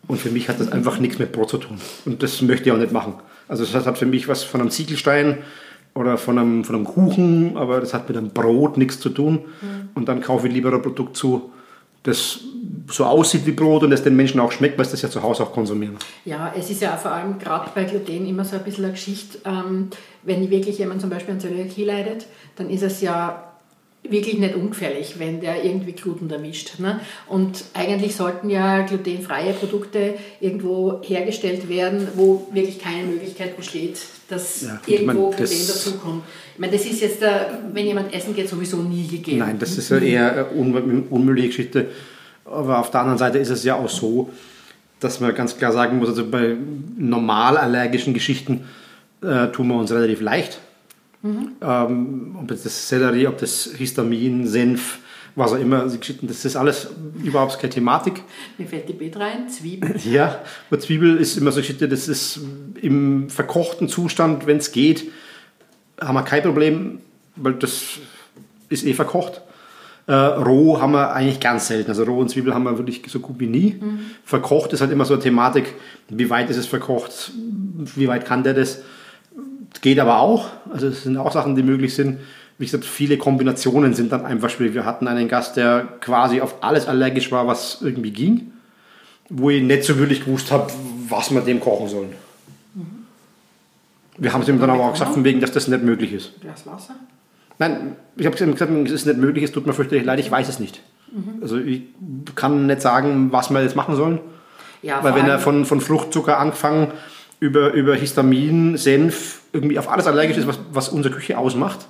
[0.06, 1.78] Und für mich hat das einfach nichts mit Brot zu tun.
[2.06, 3.14] Und das möchte ich auch nicht machen.
[3.48, 5.38] Also das hat für mich was von einem Ziegelstein
[5.94, 9.40] oder von einem, von einem Kuchen, aber das hat mit einem Brot nichts zu tun.
[9.94, 11.50] Und dann kaufe ich lieber ein Produkt zu,
[12.02, 12.40] das
[12.88, 15.22] so aussieht wie Brot und das den Menschen auch schmeckt, weil sie das ja zu
[15.22, 15.96] Hause auch konsumieren.
[16.24, 19.38] Ja, es ist ja vor allem gerade bei Gluten immer so ein bisschen eine Geschichte,
[19.44, 19.88] ähm,
[20.22, 22.26] wenn wirklich jemand zum Beispiel an Zöliakie leidet,
[22.56, 23.49] dann ist es ja
[24.02, 26.78] wirklich nicht ungefährlich, wenn der irgendwie Gluten erwischt.
[26.78, 27.00] Ne?
[27.28, 34.62] Und eigentlich sollten ja glutenfreie Produkte irgendwo hergestellt werden, wo wirklich keine Möglichkeit besteht, dass
[34.62, 36.22] Ja, irgendwo meine, Gluten dazukommt.
[36.54, 37.30] Ich meine, das ist jetzt, äh,
[37.72, 39.38] wenn jemand essen geht, sowieso nie gegeben.
[39.38, 41.88] Nein, das ist ja eher eine un unmögliche Geschichte.
[42.44, 44.30] Aber auf der anderen Seite ist es ja auch so,
[44.98, 46.56] dass man ganz klar sagen muss, also bei
[46.96, 48.64] normal allergischen Geschichten
[49.22, 50.58] äh, tun wir uns relativ leicht.
[51.22, 54.98] Ähm, ob das Sellerie, ob das Histamin, Senf,
[55.34, 56.88] was auch immer, Geschichten, das ist alles
[57.22, 58.22] überhaupt keine Thematik.
[58.58, 59.94] Mir fällt die Beet rein, Zwiebeln.
[60.04, 62.40] Ja, bei Zwiebel ist immer so Geschichte, das ist
[62.80, 65.10] im verkochten Zustand, wenn es geht,
[66.00, 67.00] haben wir kein Problem,
[67.36, 67.98] weil das
[68.68, 69.42] ist eh verkocht.
[70.06, 71.90] Äh, roh haben wir eigentlich ganz selten.
[71.90, 73.80] Also roh und Zwiebel haben wir wirklich so gut wie nie.
[74.24, 75.74] Verkocht ist halt immer so eine Thematik,
[76.08, 77.32] wie weit ist es verkocht,
[77.94, 78.80] wie weit kann der das.
[79.80, 80.48] Geht aber auch.
[80.72, 82.18] Also es sind auch Sachen, die möglich sind.
[82.58, 84.74] Wie gesagt, viele Kombinationen sind dann einfach schwierig.
[84.74, 88.52] Wir hatten einen Gast, der quasi auf alles allergisch war, was irgendwie ging
[89.30, 90.70] wo ich nicht so wirklich gewusst habe,
[91.08, 92.12] was wir dem kochen sollen.
[94.18, 96.38] Wir haben es ihm dann aber auch gesagt, von wegen, dass das nicht möglich ist.
[96.42, 96.94] Glas Wasser.
[97.58, 100.30] Nein, ich habe ihm gesagt, es ist nicht möglich, es tut mir fürchterlich leid, ich
[100.30, 100.82] weiß es nicht.
[101.40, 101.82] Also ich
[102.34, 104.20] kann nicht sagen, was wir jetzt machen sollen.
[104.82, 106.88] Ja, Weil wenn er von, von Fruchtzucker angefangen
[107.40, 111.86] über, über Histamin, Senf, irgendwie auf alles allergisch ist, was, was unsere Küche ausmacht,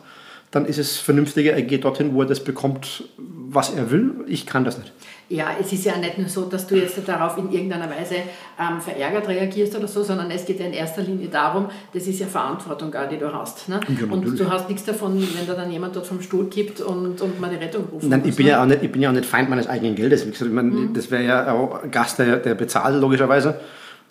[0.50, 4.14] dann ist es vernünftiger, er geht dorthin, wo er das bekommt, was er will.
[4.26, 4.92] Ich kann das nicht.
[5.28, 8.16] Ja, es ist ja nicht nur so, dass du jetzt darauf in irgendeiner Weise
[8.58, 12.18] ähm, verärgert reagierst oder so, sondern es geht ja in erster Linie darum, das ist
[12.18, 13.68] ja Verantwortung, die du hast.
[13.68, 13.78] Ne?
[14.00, 17.20] Ja, und du hast nichts davon, wenn da dann jemand dort vom Stuhl kippt und,
[17.20, 18.08] und mal die Rettung ruft.
[18.08, 18.52] Nein, ich, bin ne?
[18.52, 20.26] ja auch nicht, ich bin ja auch nicht Feind meines eigenen Geldes.
[20.26, 20.94] Wie gesagt, ich meine, mhm.
[20.94, 23.60] Das wäre ja auch Gast, der, der bezahlt, logischerweise.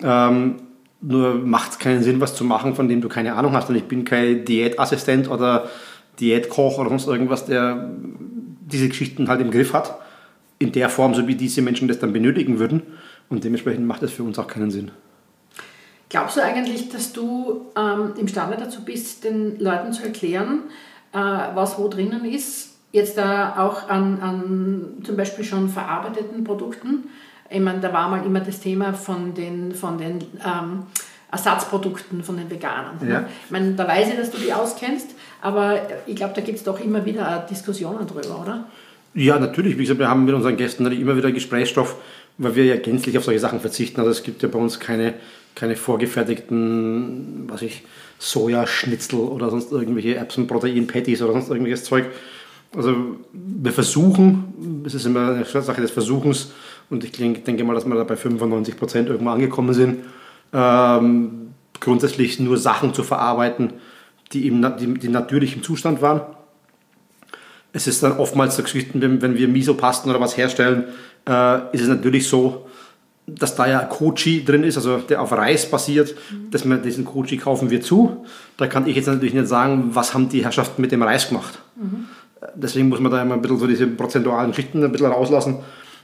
[0.02, 0.56] Ähm,
[1.02, 3.70] nur macht es keinen Sinn, was zu machen, von dem du keine Ahnung hast.
[3.70, 5.70] Und ich bin kein Diätassistent oder
[6.20, 7.90] Diätkoch oder sonst irgendwas, der
[8.72, 10.00] diese Geschichten halt im Griff hat
[10.60, 12.84] in der Form, so wie diese Menschen das dann benötigen würden.
[13.30, 14.92] Und dementsprechend macht das für uns auch keinen Sinn.
[16.10, 20.64] Glaubst du eigentlich, dass du ähm, imstande dazu bist, den Leuten zu erklären,
[21.14, 22.78] äh, was wo drinnen ist?
[22.92, 27.10] Jetzt da äh, auch an, an zum Beispiel schon verarbeiteten Produkten.
[27.50, 30.84] Ich meine, da war mal immer das Thema von den, von den ähm,
[31.32, 32.98] Ersatzprodukten von den Veganern.
[33.02, 33.12] Ne?
[33.12, 33.30] Ja.
[33.46, 35.10] Ich meine, da weiß ich, dass du die auskennst,
[35.42, 38.66] aber ich glaube, da gibt es doch immer wieder Diskussionen drüber, oder?
[39.14, 39.78] Ja, natürlich.
[39.78, 41.96] Wie gesagt, wir haben mit unseren Gästen immer wieder Gesprächsstoff,
[42.38, 44.00] weil wir ja gänzlich auf solche Sachen verzichten.
[44.00, 45.14] Also es gibt ja bei uns keine,
[45.56, 47.84] keine vorgefertigten, was ich,
[48.20, 52.06] Sojaschnitzel oder sonst irgendwelche Erbsenprotein-Patties oder sonst irgendwelches Zeug.
[52.76, 52.96] Also
[53.32, 56.52] wir versuchen, es ist immer eine Sache des Versuchens
[56.90, 60.00] und ich denke mal, dass wir da bei 95 Prozent irgendwo angekommen sind,
[60.54, 63.74] ähm, grundsätzlich nur Sachen zu verarbeiten,
[64.34, 66.22] die, im, die, die natürlich im Zustand waren
[67.74, 70.86] es ist dann oftmals so Geschichten, wenn, wenn wir Miso-Pasten oder was herstellen,
[71.28, 72.66] äh, ist es natürlich so,
[73.28, 76.50] dass da ja Kochi drin ist, also der auf Reis basiert, mhm.
[76.50, 78.26] dass wir diesen Kochi kaufen wir zu.
[78.58, 81.60] Da kann ich jetzt natürlich nicht sagen, was haben die Herrschaften mit dem Reis gemacht.
[81.76, 82.06] Mhm.
[82.56, 85.60] Deswegen muss man da immer ein bisschen so diese prozentualen Schichten ein bisschen rauslassen,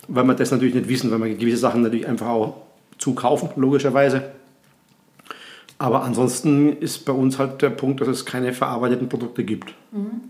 [0.08, 2.56] weil wir das natürlich nicht wissen, weil wir gewisse Sachen natürlich einfach auch
[2.98, 4.24] zukaufen, logischerweise.
[5.78, 9.74] Aber ansonsten ist bei uns halt der Punkt, dass es keine verarbeiteten Produkte gibt.
[9.92, 10.22] Mhm.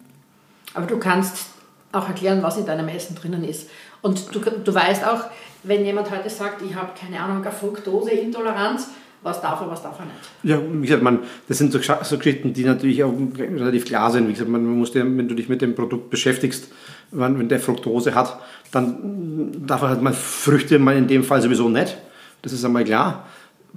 [0.73, 1.47] Aber du kannst
[1.91, 3.69] auch erklären, was in deinem Essen drinnen ist.
[4.01, 5.25] Und du, du weißt auch,
[5.63, 8.89] wenn jemand heute sagt, ich habe keine Ahnung, eine Fructoseintoleranz,
[9.23, 10.17] was darf er, was darf er nicht.
[10.43, 14.27] Ja, wie gesagt, man, das sind so, so Geschichten, die natürlich auch relativ klar sind.
[14.27, 16.67] Wie gesagt, man, man muss dir, wenn du dich mit dem Produkt beschäftigst,
[17.15, 18.39] wenn, wenn der Fructose hat,
[18.71, 21.97] dann darf er halt mal Früchte mal in dem Fall sowieso nicht.
[22.41, 23.25] Das ist einmal klar.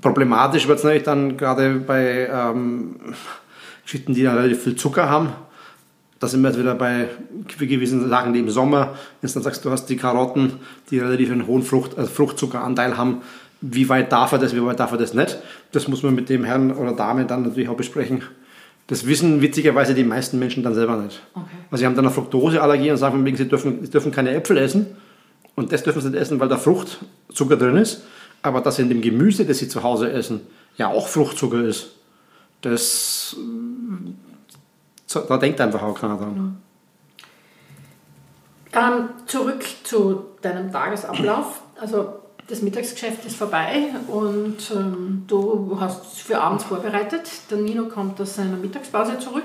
[0.00, 2.96] Problematisch wird es natürlich dann gerade bei ähm,
[3.84, 5.32] Geschichten, die relativ viel Zucker haben
[6.20, 7.08] da sind wir jetzt wieder bei
[7.58, 10.54] gewissen Sachen, die im Sommer, wenn du dann sagst, du hast die Karotten,
[10.90, 13.22] die relativ einen hohen Frucht, also Fruchtzuckeranteil haben,
[13.60, 15.38] wie weit darf er das, wie weit darf er das nicht?
[15.72, 18.22] Das muss man mit dem Herrn oder Dame dann natürlich auch besprechen.
[18.88, 21.20] Das wissen witzigerweise die meisten Menschen dann selber nicht.
[21.34, 21.44] Okay.
[21.70, 24.96] Also sie haben dann eine Fructoseallergie und sagen, sie dürfen, sie dürfen keine Äpfel essen.
[25.54, 28.02] Und das dürfen sie nicht essen, weil da Fruchtzucker drin ist.
[28.42, 30.40] Aber dass in dem Gemüse, das sie zu Hause essen,
[30.76, 31.90] ja auch Fruchtzucker ist,
[32.62, 33.36] das
[35.28, 36.58] da denkt einfach auch keiner dran.
[38.72, 41.62] Ähm, zurück zu deinem Tagesablauf.
[41.80, 47.30] Also das Mittagsgeschäft ist vorbei und ähm, du hast für abends vorbereitet.
[47.50, 49.44] Der Nino kommt aus seiner Mittagspause zurück.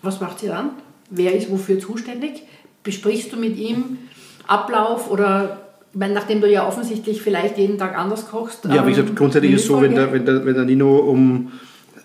[0.00, 0.70] Was macht ihr dann?
[1.10, 2.44] Wer ist wofür zuständig?
[2.84, 3.98] Besprichst du mit ihm
[4.46, 5.60] Ablauf oder
[5.92, 8.64] meine, nachdem du ja offensichtlich vielleicht jeden Tag anders kochst?
[8.64, 10.98] Ja, wie gesagt, ähm, grundsätzlich ist es so, wenn der, wenn, der, wenn der Nino
[10.98, 11.52] um,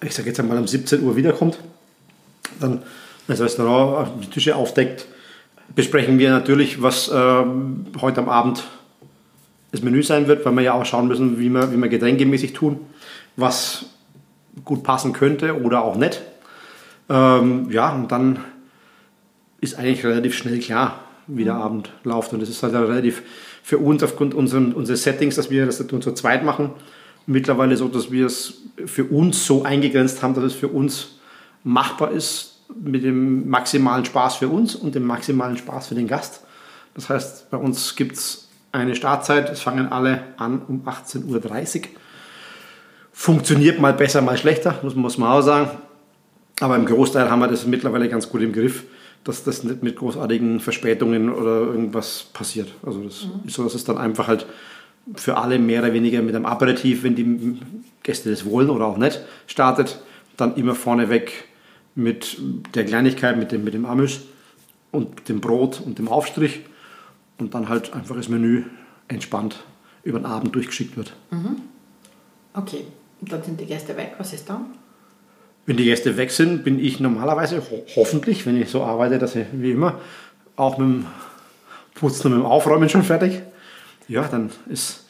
[0.03, 1.59] ich sage jetzt einmal um 17 Uhr wiederkommt,
[2.59, 2.81] dann
[3.27, 5.05] das Restaurant die Tische aufdeckt,
[5.75, 7.43] besprechen wir natürlich, was äh,
[8.01, 8.63] heute am Abend
[9.77, 12.53] das Menü sein wird, weil wir ja auch schauen müssen, wie wir, wie wir getränkemäßig
[12.53, 12.79] tun,
[13.35, 13.85] was
[14.65, 16.21] gut passen könnte oder auch nicht.
[17.09, 18.39] Ähm, ja, und dann
[19.61, 21.61] ist eigentlich relativ schnell klar, wie der mhm.
[21.61, 22.33] Abend läuft.
[22.33, 23.21] Und das ist halt relativ
[23.63, 26.71] für uns aufgrund unseren, unseres Settings, dass wir das zu zweit machen,
[27.25, 31.19] mittlerweile so, dass wir es für uns so eingegrenzt haben, dass es für uns
[31.63, 36.41] machbar ist mit dem maximalen Spaß für uns und dem maximalen Spaß für den Gast.
[36.95, 41.82] Das heißt, bei uns gibt es eine Startzeit, es fangen alle an um 18.30 Uhr.
[43.12, 45.71] Funktioniert mal besser, mal schlechter, muss, muss man auch sagen.
[46.60, 48.84] Aber im Großteil haben wir das mittlerweile ganz gut im Griff,
[49.23, 52.69] dass das nicht mit großartigen Verspätungen oder irgendwas passiert.
[52.86, 53.47] Also das mhm.
[53.47, 54.45] ist so, dass es dann einfach halt
[55.15, 57.60] für alle mehr oder weniger mit einem Aperitif, wenn die
[58.03, 60.01] Gäste das wollen oder auch nicht, startet,
[60.36, 61.45] dann immer vorneweg
[61.95, 62.38] mit
[62.75, 64.21] der Kleinigkeit, mit dem, mit dem Amüs
[64.91, 66.62] und dem Brot und dem Aufstrich
[67.38, 68.63] und dann halt einfach das Menü
[69.08, 69.63] entspannt
[70.04, 71.13] über den Abend durchgeschickt wird.
[71.32, 71.58] Mhm.
[72.54, 72.86] Okay,
[73.21, 74.15] und dann sind die Gäste weg.
[74.17, 74.65] Was ist dann?
[75.65, 79.36] Wenn die Gäste weg sind, bin ich normalerweise ho hoffentlich, wenn ich so arbeite, dass
[79.36, 80.00] ich wie immer
[80.56, 81.06] auch mit dem
[81.93, 83.41] Putzen und mit dem Aufräumen schon fertig.
[84.08, 85.06] Ja, dann ist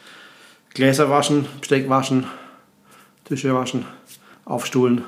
[0.74, 2.26] Gläser waschen, Besteck waschen,
[3.26, 3.86] Tische waschen,
[4.46, 5.04] aufstuhlen,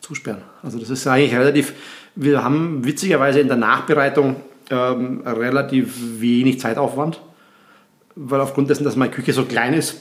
[0.00, 0.42] zusperren.
[0.62, 1.72] Also das ist eigentlich relativ,
[2.14, 4.36] wir haben witzigerweise in der Nachbereitung
[4.70, 7.20] ähm, relativ wenig Zeitaufwand,
[8.14, 10.00] weil aufgrund dessen, dass meine Küche so klein ist,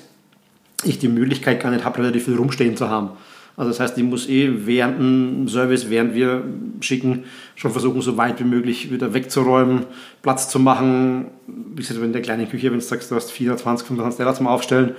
[0.83, 3.11] ich die Möglichkeit gar nicht habe, relativ viel rumstehen zu haben.
[3.57, 6.43] Also das heißt, ich muss eh während dem Service, während wir
[6.81, 7.23] schicken,
[7.55, 9.85] schon versuchen, so weit wie möglich wieder wegzuräumen,
[10.21, 11.27] Platz zu machen.
[11.47, 14.47] Wie gesagt, in der kleinen Küche, wenn du sagst, du hast 24, 25 Teller zum
[14.47, 14.95] Aufstellen,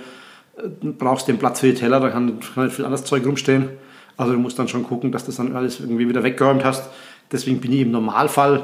[0.57, 3.25] äh, brauchst du den Platz für die Teller, da kann, kann nicht viel anderes Zeug
[3.25, 3.69] rumstehen.
[4.17, 6.89] Also du musst dann schon gucken, dass du das dann alles irgendwie wieder weggeräumt hast.
[7.31, 8.63] Deswegen bin ich im Normalfall,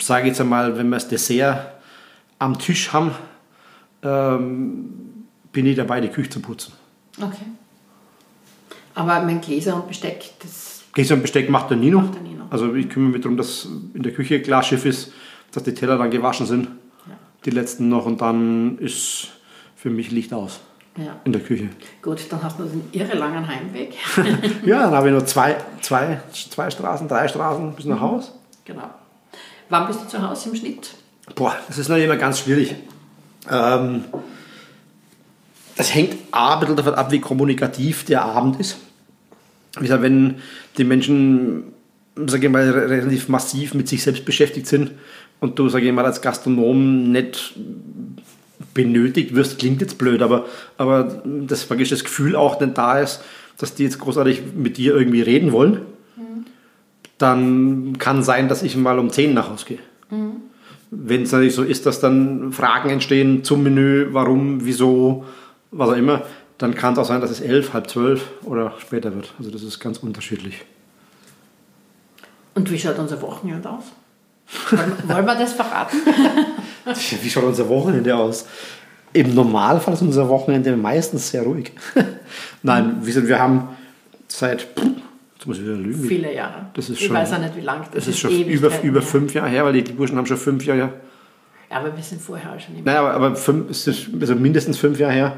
[0.00, 1.72] sage jetzt einmal, wenn wir das Dessert
[2.38, 3.12] am Tisch haben,
[4.02, 6.72] ähm, bin ich dabei, die Küche zu putzen.
[7.18, 7.46] Okay.
[8.94, 10.82] Aber mein Gläser und Besteck, das.
[10.92, 12.00] Gläser und Besteck macht der Nino.
[12.00, 12.44] Macht der Nino.
[12.50, 15.12] Also ich kümmere mich darum, dass in der Küche Glasschiff ist,
[15.52, 16.66] dass die Teller dann gewaschen sind.
[17.06, 17.14] Ja.
[17.44, 19.28] Die letzten noch und dann ist
[19.74, 20.60] für mich Licht aus
[20.96, 21.16] Ja.
[21.24, 21.68] in der Küche.
[22.02, 23.94] Gut, dann hast du den irre langen Heimweg.
[24.64, 28.32] Ja, dann habe ich nur zwei, zwei, zwei Straßen, drei Straßen bis nach Haus.
[28.64, 28.90] genau.
[29.68, 30.90] Wann bist du zu Hause im Schnitt?
[31.34, 32.74] Boah, das ist natürlich immer ganz schwierig.
[33.50, 34.04] Ähm,
[35.76, 38.76] das hängt A, ein bisschen davon ab, wie kommunikativ der Abend ist.
[39.76, 40.36] Wie gesagt, wenn
[40.78, 41.64] die Menschen,
[42.26, 44.92] sage ich mal, re- relativ massiv mit sich selbst beschäftigt sind
[45.40, 47.54] und du, sage ich mal, als Gastronom nicht
[48.72, 50.46] benötigt wirst, klingt jetzt blöd, aber,
[50.78, 53.20] aber das das Gefühl auch nicht da ist,
[53.58, 55.80] dass die jetzt großartig mit dir irgendwie reden wollen,
[57.18, 59.78] dann kann sein, dass ich mal um 10 nach Hause gehe.
[60.90, 65.24] Wenn es natürlich so ist, dass dann Fragen entstehen zum Menü, warum, wieso,
[65.70, 66.22] was auch immer,
[66.58, 69.34] dann kann es auch sein, dass es elf, halb zwölf oder später wird.
[69.38, 70.64] Also das ist ganz unterschiedlich.
[72.54, 73.84] Und wie schaut unser Wochenende aus?
[74.70, 75.98] Wollen, wollen wir das verraten?
[77.22, 78.46] Wie schaut unser Wochenende aus?
[79.12, 81.72] Im Normalfall ist unser Wochenende meistens sehr ruhig.
[82.62, 83.68] Nein, wie gesagt, wir haben
[84.28, 84.68] seit,
[85.46, 86.66] jetzt muss ich wieder lügen, Viele Jahre.
[86.74, 89.02] Das ist ich schon- weiß auch nicht, wie lang das das ist schon über, über
[89.02, 90.90] fünf Jahre her, weil die, Burschen haben schon fünf Jahre Ja,
[91.70, 92.84] aber wir sind vorher auch schon immer.
[92.84, 93.88] Naja, aber, aber fünf, ist
[94.20, 95.36] also mindestens fünf Jahre her,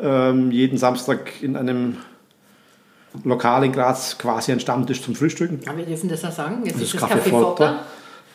[0.00, 1.96] ähm, jeden Samstag in einem
[3.24, 5.60] Lokal in Graz quasi ein Stammtisch zum Frühstücken.
[5.66, 6.58] Aber wir dürfen das auch sagen.
[6.64, 7.84] Jetzt Das ist ist das Café Fotter.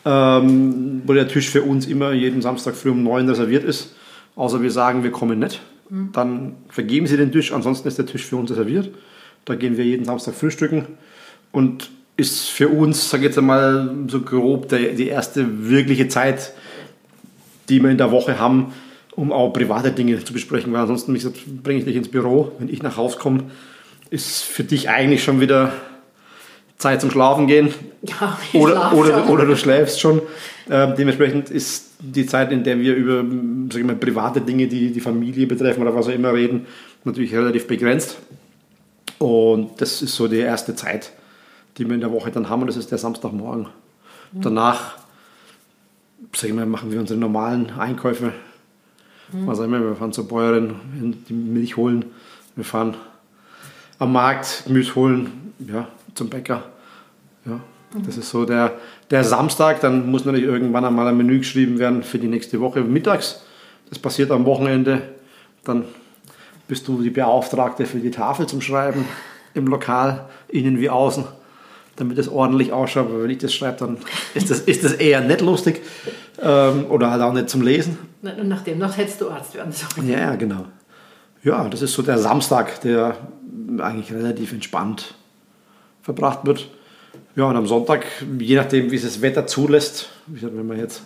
[0.04, 0.42] Fotter.
[0.42, 3.94] Ähm, wo der Tisch für uns immer jeden Samstag früh um neun reserviert ist.
[4.36, 5.62] Außer wir sagen, wir kommen nicht.
[6.12, 8.90] Dann vergeben sie den Tisch, ansonsten ist der Tisch für uns reserviert.
[9.44, 10.86] Da gehen wir jeden Samstag frühstücken.
[11.52, 16.52] Und ist für uns, sag ich jetzt einmal so grob, der, die erste wirkliche Zeit,
[17.68, 18.72] die wir in der Woche haben,
[19.16, 20.72] um auch private Dinge zu besprechen.
[20.72, 21.16] Weil ansonsten,
[21.62, 22.52] bringe ich dich ins Büro.
[22.58, 23.44] Wenn ich nach Hause komme,
[24.10, 25.72] ist für dich eigentlich schon wieder
[26.78, 27.72] Zeit zum Schlafen gehen.
[28.02, 30.20] Ja, Oder, oder, oder du schläfst schon.
[30.70, 33.24] Ähm, dementsprechend ist die Zeit, in der wir über
[33.70, 36.66] sag ich mal, private Dinge, die die Familie betreffen oder was auch immer reden,
[37.04, 38.18] natürlich relativ begrenzt.
[39.24, 41.10] Und das ist so die erste Zeit,
[41.78, 43.68] die wir in der Woche dann haben und das ist der Samstagmorgen.
[44.32, 44.96] Danach
[46.34, 48.32] sag ich mal, machen wir unsere normalen Einkäufe.
[49.32, 50.74] Was auch immer, wir fahren zur Bäuerin,
[51.26, 52.04] die Milch holen,
[52.54, 52.96] wir fahren
[53.98, 56.64] am Markt Gemüse holen, ja, zum Bäcker.
[57.46, 57.60] Ja,
[58.04, 58.72] das ist so der,
[59.10, 59.80] der Samstag.
[59.80, 63.42] Dann muss natürlich irgendwann einmal ein Menü geschrieben werden für die nächste Woche mittags.
[63.88, 65.00] Das passiert am Wochenende.
[65.64, 65.86] Dann
[66.68, 69.04] bist du die Beauftragte für die Tafel zum Schreiben
[69.54, 71.24] im Lokal, innen wie außen,
[71.96, 73.08] damit es ordentlich ausschaut.
[73.08, 73.98] Aber wenn ich das schreibe, dann
[74.34, 75.82] ist das, ist das eher nicht lustig
[76.42, 77.98] ähm, oder halt auch nicht zum Lesen.
[78.22, 80.08] Und nachdem noch hättest du Arzt werden sollen.
[80.08, 80.66] Ja, ja, genau.
[81.42, 83.16] Ja, das ist so der Samstag, der
[83.78, 85.14] eigentlich relativ entspannt
[86.02, 86.70] verbracht wird.
[87.36, 88.06] Ja, und am Sonntag,
[88.38, 91.02] je nachdem, wie es das Wetter zulässt, wie gesagt, wenn man jetzt,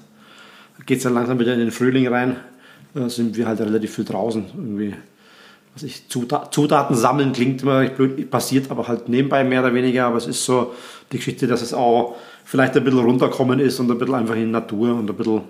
[0.86, 2.36] geht es dann langsam wieder in den Frühling rein,
[2.94, 4.44] äh, sind wir halt relativ viel draußen.
[4.54, 4.94] Irgendwie,
[5.78, 10.06] was ich, Zuta Zutaten sammeln klingt immer blöd, passiert aber halt nebenbei mehr oder weniger,
[10.06, 10.74] aber es ist so
[11.12, 14.50] die Geschichte, dass es auch vielleicht ein bisschen runterkommen ist und ein bisschen einfach in
[14.50, 15.42] Natur und ein bisschen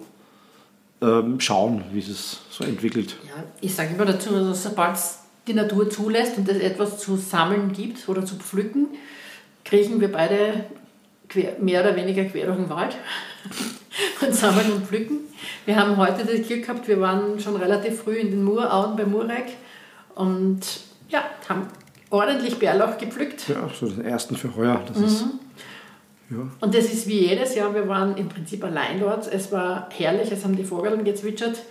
[1.01, 3.17] ähm, schauen, wie es so entwickelt.
[3.27, 7.17] Ja, ich sage immer dazu, also sobald es die Natur zulässt und es etwas zu
[7.17, 8.89] sammeln gibt oder zu pflücken,
[9.65, 10.67] kriechen wir beide
[11.31, 12.97] quer, mehr oder weniger quer durch den Wald
[14.21, 15.21] und sammeln und pflücken.
[15.65, 19.07] Wir haben heute das Glück gehabt, wir waren schon relativ früh in den Murauen bei
[19.07, 19.47] Murek
[20.19, 20.61] und
[21.09, 21.69] ja, haben
[22.11, 23.49] ordentlich Bärlauch gepflückt.
[23.49, 24.83] Ja, so den ersten für heuer.
[24.89, 25.25] Das ist,
[26.29, 26.39] ja.
[26.61, 29.33] Und das ist wie jedes Jahr, wir waren im Prinzip allein dort.
[29.33, 31.63] Es war herrlich, es haben die Vogeln gezwitschert.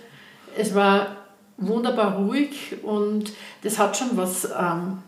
[0.56, 1.16] Es war
[1.58, 3.32] wunderbar ruhig und
[3.62, 4.98] das hat schon was, ähm,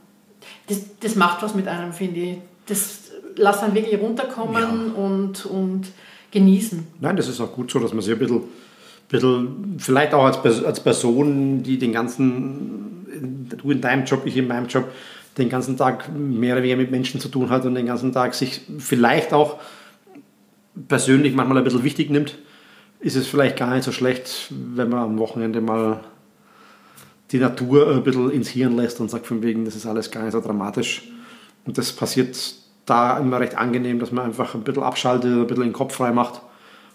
[0.68, 2.38] das, das macht was mit einem, finde ich.
[2.66, 5.88] Das lässt einen wirklich runterkommen und, und
[6.30, 6.86] genießen.
[7.00, 8.42] Nein, das ist auch gut so, dass man sich ein bisschen,
[9.08, 14.48] bisschen vielleicht auch als, als Person, die den ganzen du in deinem Job, ich in
[14.48, 14.90] meinem Job,
[15.38, 18.34] den ganzen Tag mehr oder weniger mit Menschen zu tun hat und den ganzen Tag
[18.34, 19.58] sich vielleicht auch
[20.88, 22.38] persönlich manchmal ein bisschen wichtig nimmt,
[23.00, 26.00] ist es vielleicht gar nicht so schlecht, wenn man am Wochenende mal
[27.30, 30.22] die Natur ein bisschen ins Hirn lässt und sagt von wegen, das ist alles gar
[30.22, 31.08] nicht so dramatisch.
[31.64, 32.36] Und das passiert
[32.86, 36.10] da immer recht angenehm, dass man einfach ein bisschen abschaltet, ein bisschen den Kopf frei
[36.12, 36.42] macht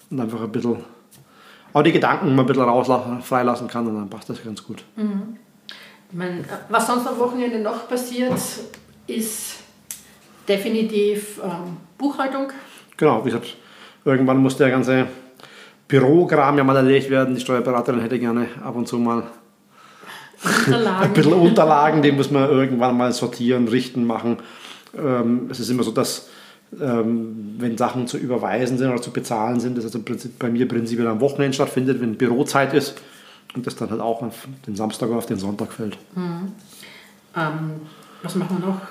[0.10, 0.78] und einfach ein bisschen
[1.74, 4.86] auch die Gedanken mal ein bisschen rauslassen, freilassen kann und dann passt das ganz gut.
[4.96, 5.38] Mhm.
[6.16, 8.40] Meine, was sonst am Wochenende noch passiert,
[9.06, 9.56] ist
[10.48, 12.54] definitiv ähm, Buchhaltung.
[12.96, 13.58] Genau, wie gesagt,
[14.06, 15.08] irgendwann muss der ganze
[15.90, 17.36] Bürogramm ja mal erledigt werden.
[17.36, 19.24] Die Steuerberaterin hätte gerne ab und zu mal
[20.46, 24.38] ein bisschen Unterlagen, die muss man irgendwann mal sortieren, richten, machen.
[24.98, 26.30] Ähm, es ist immer so, dass
[26.80, 30.00] ähm, wenn Sachen zu überweisen sind oder zu bezahlen sind, das also
[30.40, 32.96] bei mir prinzipiell am Wochenende stattfindet, wenn Bürozeit ist
[33.56, 35.98] und das dann halt auch auf den Samstag oder auf den Sonntag fällt.
[36.16, 36.52] Mhm.
[37.36, 37.72] Ähm,
[38.22, 38.82] was machen wir noch?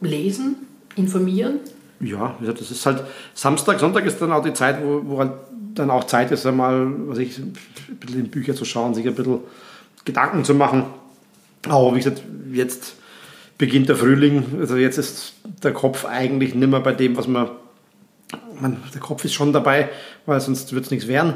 [0.00, 0.56] Lesen,
[0.96, 1.60] informieren?
[2.00, 5.32] Ja, das ist halt Samstag, Sonntag ist dann auch die Zeit, wo, wo halt
[5.74, 7.54] dann auch Zeit ist, einmal, was ich, ein
[8.00, 9.40] bisschen in Bücher zu schauen, sich ein bisschen
[10.04, 10.84] Gedanken zu machen.
[11.68, 12.94] Aber wie gesagt, jetzt
[13.58, 17.48] beginnt der Frühling, also jetzt ist der Kopf eigentlich nicht mehr bei dem, was man,
[18.60, 19.88] man der Kopf ist schon dabei,
[20.26, 21.34] weil sonst wird es nichts werden,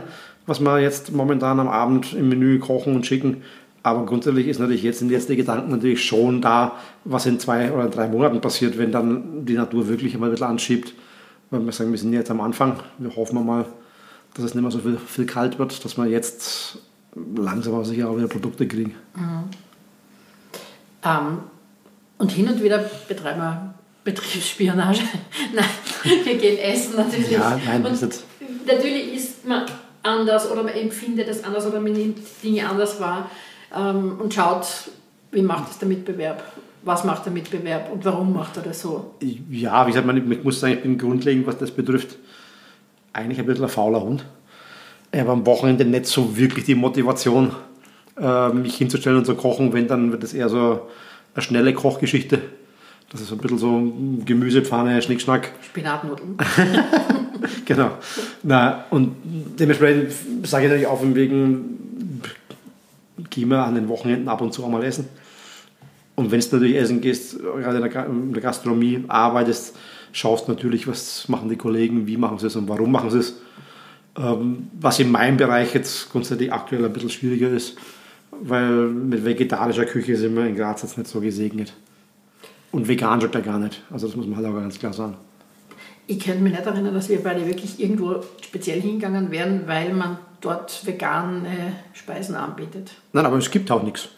[0.49, 3.43] was wir jetzt momentan am Abend im Menü kochen und schicken.
[3.83, 6.73] Aber grundsätzlich ist natürlich jetzt sind jetzt die Gedanken natürlich schon da,
[7.05, 10.49] was in zwei oder drei Monaten passiert, wenn dann die Natur wirklich einmal ein bisschen
[10.49, 10.95] anschiebt.
[11.51, 12.81] Weil wir sagen, wir sind jetzt am Anfang.
[12.97, 13.67] Wir hoffen mal,
[14.35, 16.79] dass es nicht mehr so viel, viel kalt wird, dass wir jetzt
[17.37, 18.95] langsam aber sicher auch wieder Produkte kriegen.
[19.15, 19.45] Mhm.
[21.05, 21.39] Ähm,
[22.17, 25.03] und hin und wieder betreiben wir Betriebsspionage.
[25.55, 25.65] nein,
[26.25, 27.31] wir gehen essen natürlich.
[27.31, 28.25] Ja, nein, und ist
[28.67, 29.67] natürlich ist man
[30.09, 33.31] anders oder man empfindet es anders oder man nimmt Dinge anders wahr
[33.77, 34.67] ähm, und schaut,
[35.31, 36.43] wie macht es der Mitbewerb,
[36.83, 39.15] was macht der Mitbewerb und warum macht er das so.
[39.51, 42.17] Ja, wie gesagt, ich muss sagen, ich bin grundlegend, was das betrifft,
[43.13, 44.25] eigentlich ein bisschen ein fauler Hund.
[45.13, 47.53] Ich habe am Wochenende nicht so wirklich die Motivation,
[48.21, 49.73] äh, mich hinzustellen und zu kochen.
[49.73, 50.89] Wenn, dann wird es eher so
[51.35, 52.41] eine schnelle Kochgeschichte.
[53.11, 53.93] Das ist ein bisschen so
[54.25, 55.51] Gemüsepfanne, Schnickschnack.
[55.63, 56.37] Spinatnudeln.
[57.65, 57.93] genau.
[58.43, 59.17] Na, und
[59.59, 60.13] dementsprechend
[60.47, 62.23] sage ich natürlich auch von wegen,
[63.31, 65.07] gehen wir an den Wochenenden ab und zu einmal essen.
[66.15, 69.77] Und wenn du natürlich essen gehst, gerade in der Gastronomie arbeitest,
[70.13, 73.35] schaust natürlich, was machen die Kollegen, wie machen sie es und warum machen sie es.
[74.17, 77.77] Ähm, was in meinem Bereich jetzt grundsätzlich aktuell ein bisschen schwieriger ist,
[78.33, 81.73] weil mit vegetarischer Küche sind wir in Graz jetzt nicht so gesegnet.
[82.73, 83.83] Und vegan schmeckt er gar nicht.
[83.91, 85.17] Also das muss man halt auch ganz klar sagen.
[86.09, 90.19] Ich könnte mich nicht erinnern, dass wir beide wirklich irgendwo speziell hingegangen wären, weil man
[90.41, 92.93] dort vegane Speisen anbietet.
[93.13, 94.09] Nein, aber es gibt auch nichts.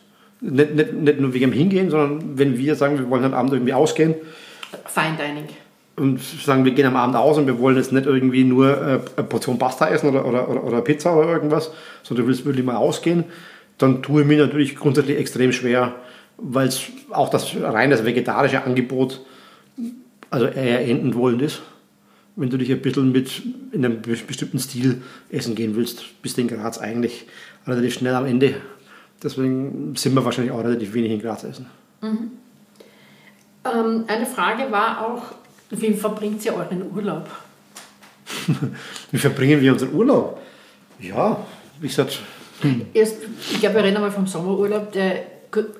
[0.41, 3.53] Nicht, nicht, nicht nur wegen dem Hingehen, sondern wenn wir sagen, wir wollen heute Abend
[3.53, 4.15] irgendwie ausgehen.
[4.87, 5.49] Fine Dining
[6.01, 9.01] und sagen, wir gehen am Abend aus und wir wollen jetzt nicht irgendwie nur äh,
[9.17, 11.73] eine Portion Pasta essen oder, oder, oder, oder Pizza oder irgendwas,
[12.03, 13.25] sondern du willst wirklich mal ausgehen,
[13.77, 15.95] dann tue ich mir natürlich grundsätzlich extrem schwer,
[16.39, 19.21] weil es auch das rein das vegetarische Angebot
[20.31, 21.61] also eher enden wollen ist.
[22.41, 26.41] Wenn du dich ein bisschen mit in einem bestimmten Stil essen gehen willst, bist du
[26.41, 27.27] in Graz eigentlich
[27.67, 28.55] relativ schnell am Ende.
[29.23, 31.67] Deswegen sind wir wahrscheinlich auch relativ wenig in Graz essen.
[32.01, 32.31] Mhm.
[33.63, 35.23] Ähm, eine Frage war auch,
[35.69, 37.29] wie verbringt ihr euren Urlaub?
[39.11, 40.41] wie verbringen wir unseren Urlaub?
[40.99, 41.47] Ja,
[41.79, 42.21] wie gesagt.
[42.63, 42.87] Hm.
[42.95, 43.17] Erst,
[43.53, 45.27] ich glaube, wir reden einmal vom Sommerurlaub, der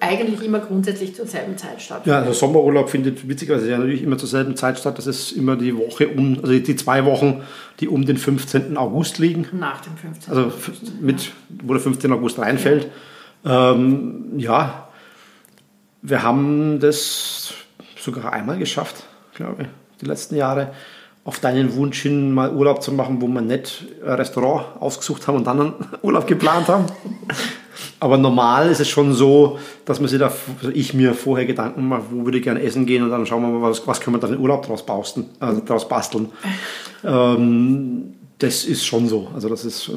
[0.01, 2.07] eigentlich immer grundsätzlich zur selben Zeit statt.
[2.07, 4.99] Ja, der Sommerurlaub findet witzigerweise ja natürlich immer zur selben Zeit statt.
[4.99, 7.43] Das ist immer die Woche um, also die zwei Wochen,
[7.81, 8.77] die um den 15.
[8.77, 9.47] August liegen.
[9.53, 10.35] Nach dem 15.
[10.35, 10.53] Also
[11.01, 12.13] mit, wo der 15.
[12.13, 12.89] August reinfällt.
[13.45, 13.73] Ja.
[13.73, 14.89] Ähm, ja,
[16.03, 17.55] wir haben das
[17.99, 19.05] sogar einmal geschafft,
[19.35, 19.69] glaube ich
[20.01, 20.73] die letzten Jahre,
[21.25, 25.37] auf deinen Wunsch hin mal Urlaub zu machen, wo wir nicht ein Restaurant ausgesucht haben
[25.37, 26.87] und dann einen Urlaub geplant haben.
[28.03, 30.33] Aber normal ist es schon so, dass man sich da,
[30.63, 33.43] also ich mir vorher Gedanken mache, wo würde ich gerne essen gehen und dann schauen
[33.43, 36.31] wir mal, was, was können wir dann in Urlaub draus, bausten, also draus basteln.
[37.03, 39.29] Ähm, das ist schon so.
[39.35, 39.91] Also dass es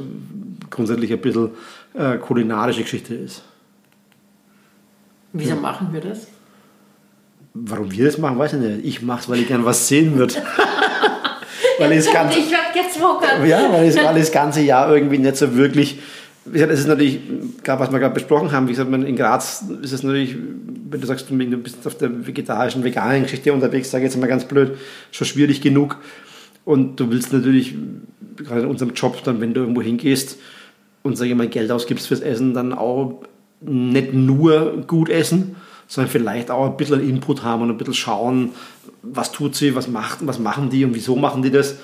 [0.70, 1.50] grundsätzlich ein bisschen
[1.94, 3.44] äh, kulinarische Geschichte ist.
[5.34, 5.60] Wieso ja.
[5.60, 6.28] machen wir das?
[7.54, 8.86] Warum wir das machen, weiß ich nicht.
[8.86, 10.36] Ich mache es, weil ich gerne was sehen würde.
[11.80, 13.48] weil ich ganz, ich werde gezwungen.
[13.48, 16.00] Ja, weil ich das ganze Jahr irgendwie nicht so wirklich.
[16.46, 17.22] Wie gesagt, es ist natürlich,
[17.66, 20.36] was wir gerade besprochen haben, wie gesagt, in Graz ist es natürlich,
[20.90, 24.28] wenn du sagst, du bist auf der vegetarischen, veganen Geschichte unterwegs, sage ich jetzt mal
[24.28, 24.78] ganz blöd,
[25.12, 25.98] schon schwierig genug.
[26.66, 27.76] Und du willst natürlich,
[28.38, 30.38] gerade in unserem Job, dann, wenn du irgendwo hingehst
[31.02, 33.24] und, sage ich mal, Geld ausgibst fürs Essen, dann auch
[33.62, 35.56] nicht nur gut essen,
[35.88, 38.50] sondern vielleicht auch ein bisschen Input haben und ein bisschen schauen,
[39.02, 41.78] was tut sie, was, macht, was machen die und wieso machen die das.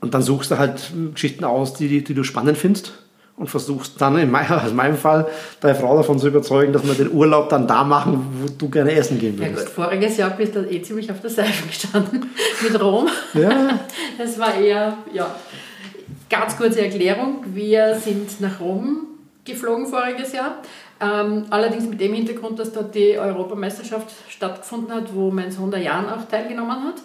[0.00, 2.94] Und dann suchst du halt Geschichten aus, die, die du spannend findest
[3.40, 5.26] und versuchst dann in meinem, also in meinem Fall
[5.60, 8.92] deine Frau davon zu überzeugen, dass wir den Urlaub dann da machen, wo du gerne
[8.92, 9.56] essen gehen würdest.
[9.56, 12.30] Ja gut, voriges Jahr bist du eh ziemlich auf der Seife gestanden
[12.62, 13.08] mit Rom.
[13.34, 13.80] Ja.
[14.18, 15.34] Das war eher, ja,
[16.28, 17.42] ganz kurze Erklärung.
[17.54, 19.06] Wir sind nach Rom
[19.46, 20.56] geflogen voriges Jahr.
[21.00, 25.80] Ähm, allerdings mit dem Hintergrund, dass dort die Europameisterschaft stattgefunden hat, wo mein Sohn der
[25.80, 26.96] Jan auch teilgenommen hat.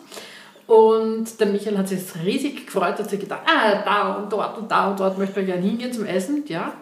[0.68, 4.72] Und der Michael hat sich riesig gefreut, hat sich gedacht, ah, da und dort und
[4.72, 6.44] da und dort möchte er gerne hingehen zum Essen.
[6.48, 6.74] Ja.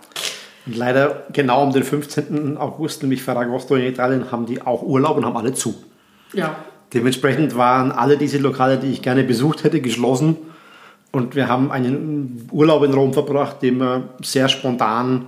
[0.65, 2.57] Und leider genau um den 15.
[2.57, 5.75] August, nämlich Ferragosto in Italien, haben die auch Urlaub und haben alle zu.
[6.33, 6.55] Ja.
[6.93, 10.37] Dementsprechend waren alle diese Lokale, die ich gerne besucht hätte, geschlossen.
[11.11, 15.25] Und wir haben einen Urlaub in Rom verbracht, den wir sehr spontan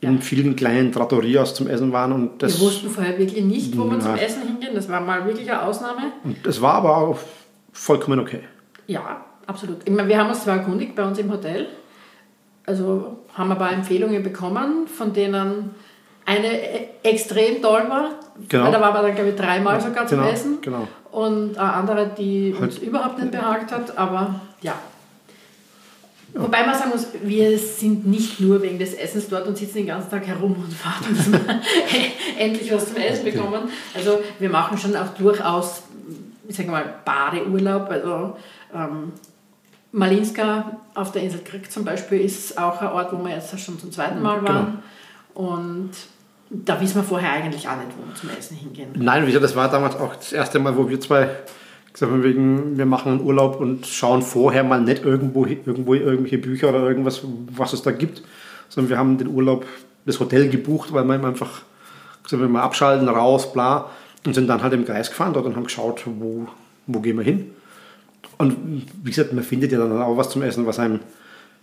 [0.00, 0.20] in Ja.
[0.22, 2.12] vielen kleinen Trattorias zum Essen waren.
[2.12, 4.14] Und das, Wir wussten vorher wirklich nicht, wo wir zum.
[4.14, 4.70] Essen hingehen.
[4.74, 6.00] Das war mal wirklich eine Ausnahme.
[6.24, 7.18] und das war aber auch
[7.72, 8.40] vollkommen okay.
[8.86, 9.78] Ja, absolut.
[9.84, 11.68] Ich meine, wir haben uns zwar erkundigt bei uns im Hotel,
[12.66, 15.74] also haben ein paar Empfehlungen bekommen, von denen
[16.26, 18.10] eine e- extrem toll war.
[18.48, 18.70] Genau.
[18.70, 20.58] Da waren wir dann, glaube ich, dreimal sogar zum Genau, Essen.
[20.60, 20.88] genau.
[21.10, 24.74] Und eine andere, die uns Halt- überhaupt nicht behagt hat, aber ja.
[26.32, 29.86] Wobei man sagen muss, wir sind nicht nur wegen des Essens dort und sitzen den
[29.88, 31.40] ganzen Tag herum und warten, dass wir
[32.38, 33.62] endlich was zum Essen bekommen.
[33.96, 35.82] Also wir machen schon auch durchaus,
[36.50, 37.88] ich sage mal, Badeurlaub.
[37.90, 38.36] Also
[38.74, 39.12] ähm,
[39.92, 43.78] Malinska auf der Insel Krk zum Beispiel ist auch ein Ort, wo wir jetzt schon
[43.78, 44.52] zum zweiten Mal Genau.
[44.52, 44.82] waren.
[45.34, 45.90] Und
[46.50, 48.90] da wissen wir vorher eigentlich auch nicht, wo wir zum Essen hingehen.
[48.96, 51.28] Nein, wie gesagt, das war damals auch das erste Mal, wo wir zwei
[51.92, 56.38] gesagt haben, wegen, wir machen einen Urlaub und schauen vorher mal nicht irgendwo, irgendwo irgendwelche
[56.38, 57.22] Bücher oder irgendwas,
[57.56, 58.22] was es da gibt,
[58.68, 59.66] sondern wir haben den Urlaub,
[60.06, 61.62] das Hotel gebucht, weil wir einfach
[62.22, 63.90] gesagt haben, wir mal abschalten, raus, bla,
[64.24, 66.46] und sind dann halt im Kreis gefahren dort und haben geschaut, wo,
[66.86, 67.50] wo gehen wir hin.
[68.38, 71.00] Und wie gesagt, man findet ja dann auch was zum Essen, was einem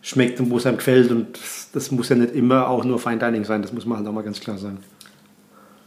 [0.01, 1.11] schmeckt und wo es einem gefällt.
[1.11, 1.39] Und
[1.73, 4.13] das muss ja nicht immer auch nur Fine Dining sein, das muss man halt auch
[4.13, 4.79] mal ganz klar sagen.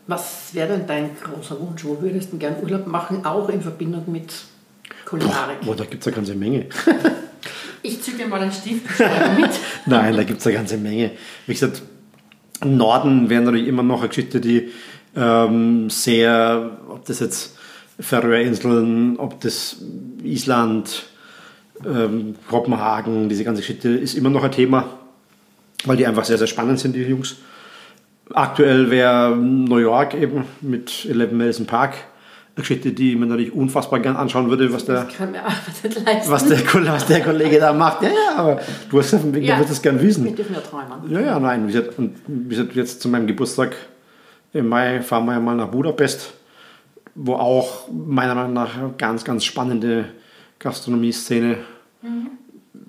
[0.07, 1.85] Was wäre denn dein großer Wunsch?
[1.85, 4.33] Wo würdest du gern Urlaub machen, auch in Verbindung mit
[5.05, 5.61] Kulinarik?
[5.65, 6.67] Boah, da gibt es eine ganze Menge.
[7.83, 8.87] Ich zücke mal einen Stift
[9.39, 9.51] mit.
[9.87, 11.13] Nein, da gibt es eine ganze Menge.
[11.47, 11.83] Wie gesagt,
[12.61, 14.71] im Norden wäre natürlich immer noch eine Geschichte, die
[15.17, 17.57] ähm, sehr, ob das jetzt
[17.99, 19.77] Färöerinseln, ob das
[20.25, 21.05] Island,
[21.85, 24.85] ähm, Kopenhagen, diese ganze Geschichte ist immer noch ein Thema,
[25.85, 27.37] weil die einfach sehr, sehr spannend sind, die Jungs.
[28.33, 31.95] Aktuell wäre New York eben mit 11 Madison Park
[32.55, 35.09] eine Geschichte, die mir natürlich unfassbar gern anschauen würde, was der,
[36.27, 38.03] was der, Kollege- was der Kollege da macht.
[38.03, 39.55] Ja, ja, aber du hast auf dem Weg, Ja.
[39.55, 40.25] du würdest es gern wissen.
[40.25, 41.11] Wir dürfen ja träumen.
[41.11, 41.67] Ja, ja, nein.
[41.67, 43.75] Wie gesagt, und wie gesagt, jetzt zu meinem Geburtstag
[44.53, 46.33] im Mai fahren wir ja mal nach Budapest,
[47.15, 50.07] wo auch meiner Meinung nach eine ganz, ganz spannende
[50.59, 51.59] Gastronomie-Szene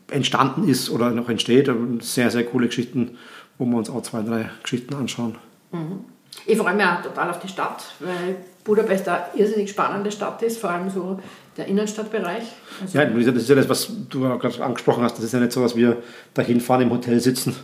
[0.10, 1.70] entstanden ist oder noch entsteht.
[1.70, 3.18] Und sehr, sehr coole Geschichten,
[3.58, 5.36] wo wir uns auch zwei, drei Geschichten anschauen.
[6.46, 10.60] Ich freue mich auch total auf die Stadt, weil Budapest eine irrsinnig spannende Stadt ist,
[10.60, 11.20] vor allem so
[11.58, 12.44] der Innenstadtbereich.
[12.82, 15.18] Also, Ja, das ist ja das, was du gerade angesprochen hast.
[15.18, 15.98] Das ist ja nicht so, dass wir
[16.34, 17.56] dahin fahren, im Hotel sitzen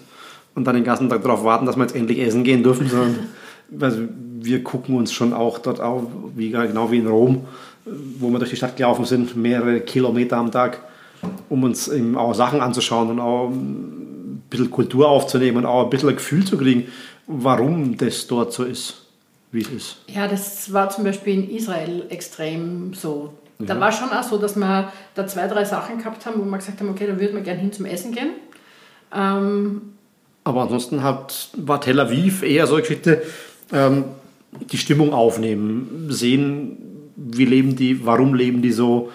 [0.55, 3.29] und dann den ganzen Tag darauf warten, dass wir jetzt endlich essen gehen dürfen, sondern
[3.79, 3.99] also
[4.39, 6.03] wir gucken uns schon auch dort auf,
[6.35, 7.45] wie, genau wie in Rom,
[7.85, 10.81] wo wir durch die Stadt gelaufen sind, mehrere Kilometer am Tag,
[11.49, 15.89] um uns eben auch Sachen anzuschauen und auch ein bisschen Kultur aufzunehmen und auch ein
[15.89, 16.87] bisschen ein Gefühl zu kriegen,
[17.27, 19.05] warum das dort so ist,
[19.51, 19.97] wie es ist.
[20.07, 23.33] Ja, das war zum Beispiel in Israel extrem so.
[23.59, 26.57] Da war schon auch so, dass wir da zwei, drei Sachen gehabt haben, wo wir
[26.57, 28.29] gesagt haben, okay, da würden wir gerne hin zum Essen gehen.
[29.11, 29.93] Ähm,
[30.43, 33.23] Aber ansonsten hat, war Tel Aviv eher so eine Geschichte,
[33.71, 34.05] ähm,
[34.71, 39.11] die Stimmung aufnehmen, sehen, wie leben die, warum leben die so,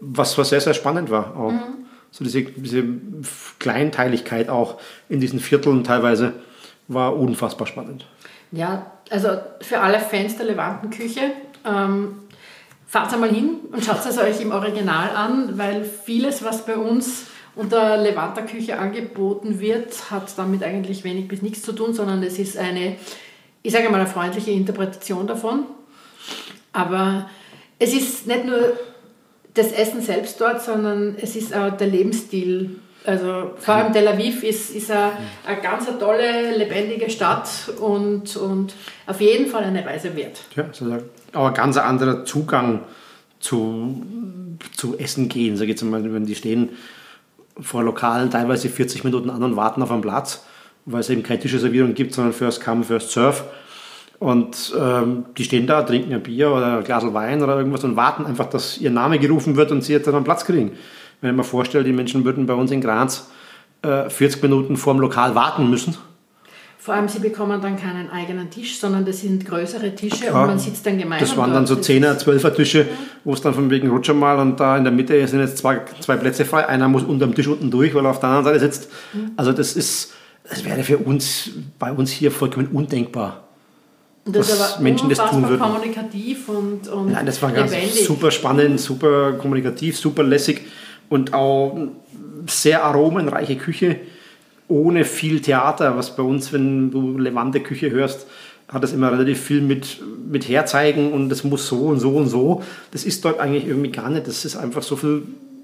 [0.00, 1.36] was, was sehr, sehr spannend war.
[1.36, 1.52] Auch.
[2.10, 2.84] So diese, diese
[3.58, 6.34] Kleinteiligkeit auch in diesen Vierteln teilweise
[6.88, 8.06] war unfassbar spannend.
[8.52, 9.28] ja, also
[9.60, 11.32] für alle Fans der Levantenküche,
[11.64, 12.16] ähm,
[12.86, 17.26] fahrt einmal hin und schaut es euch im Original an, weil vieles, was bei uns
[17.56, 22.56] unter Levanterküche angeboten wird, hat damit eigentlich wenig bis nichts zu tun, sondern es ist
[22.56, 22.96] eine,
[23.66, 25.64] ich sage mal, eine freundliche Interpretation davon.
[26.72, 27.28] Aber
[27.80, 28.74] es ist nicht nur
[29.54, 32.76] das Essen selbst dort, sondern es ist auch der Lebensstil.
[33.04, 35.12] Also vor allem Tel Aviv ist, ist eine,
[35.44, 37.48] eine ganz tolle, lebendige Stadt
[37.80, 38.74] und, und
[39.06, 40.42] auf jeden Fall eine Reise wert.
[40.54, 40.98] Ja, also
[41.32, 42.82] auch ein ganz anderer Zugang
[43.40, 44.00] zu,
[44.76, 45.56] zu Essen gehen.
[45.56, 46.70] Sag jetzt mal, wenn die stehen
[47.60, 50.44] vor Lokalen teilweise 40 Minuten an und warten auf einen Platz
[50.86, 53.44] weil es eben keine Tischreservierung gibt, sondern First Come, First Serve.
[54.18, 57.96] Und ähm, die stehen da, trinken ein Bier oder ein Glas Wein oder irgendwas und
[57.96, 60.72] warten einfach, dass ihr Name gerufen wird und sie jetzt dann einen Platz kriegen.
[61.20, 63.28] Wenn ich mir vorstelle, die Menschen würden bei uns in Graz
[63.82, 65.96] äh, 40 Minuten vor dem Lokal warten müssen.
[66.78, 70.46] Vor allem, sie bekommen dann keinen eigenen Tisch, sondern das sind größere Tische ja, und
[70.46, 71.28] man sitzt dann gemeinsam.
[71.28, 72.86] Das waren dann so 10er, 12er Tische, ja.
[73.24, 75.80] wo es dann von wegen Rutscher mal und da in der Mitte sind jetzt zwei,
[76.00, 76.68] zwei Plätze frei.
[76.68, 78.88] Einer muss unter dem Tisch unten durch, weil er auf der anderen Seite sitzt.
[79.12, 79.32] Mhm.
[79.36, 80.14] Also das ist,
[80.48, 83.44] das wäre für uns, bei uns hier vollkommen undenkbar.
[84.24, 85.60] Und das aber Menschen das tun würden.
[85.60, 88.04] kommunikativ und, und Nein, das war ganz lebendig.
[88.04, 90.62] super spannend, super kommunikativ, super lässig
[91.08, 91.78] und auch
[92.48, 94.00] sehr aromenreiche Küche
[94.68, 98.26] ohne viel Theater, was bei uns, wenn du Levante Küche hörst,
[98.68, 102.26] hat das immer relativ viel mit, mit Herzeigen und das muss so und so und
[102.28, 102.64] so.
[102.90, 104.26] Das ist dort eigentlich irgendwie gar nicht.
[104.26, 105.22] Das ist einfach so viel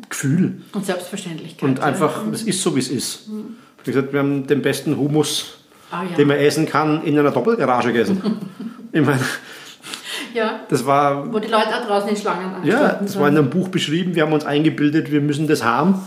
[0.09, 0.63] Gefühl.
[0.73, 1.69] Und Selbstverständlichkeit.
[1.69, 3.29] Und einfach, es ist so, wie es ist.
[3.29, 3.57] Mhm.
[3.85, 5.59] Wie gesagt, wir haben den besten Humus,
[5.91, 6.17] ah, ja.
[6.17, 8.23] den man essen kann, in einer Doppelgarage gegessen.
[8.93, 9.21] ich meine,
[10.35, 10.61] ja.
[10.69, 11.33] Das war.
[11.33, 14.15] Wo die Leute auch draußen in Schlangen Ja, das war in einem Buch beschrieben.
[14.15, 16.07] Wir haben uns eingebildet, wir müssen das haben.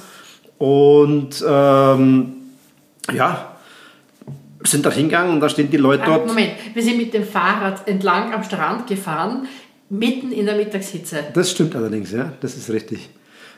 [0.58, 2.34] Und ähm,
[3.14, 3.56] ja,
[4.64, 6.28] sind da hingegangen und da stehen die Leute dort.
[6.28, 9.48] Moment, wir sind mit dem Fahrrad entlang am Strand gefahren,
[9.90, 11.26] mitten in der Mittagshitze.
[11.34, 13.10] Das stimmt allerdings, ja, das ist richtig.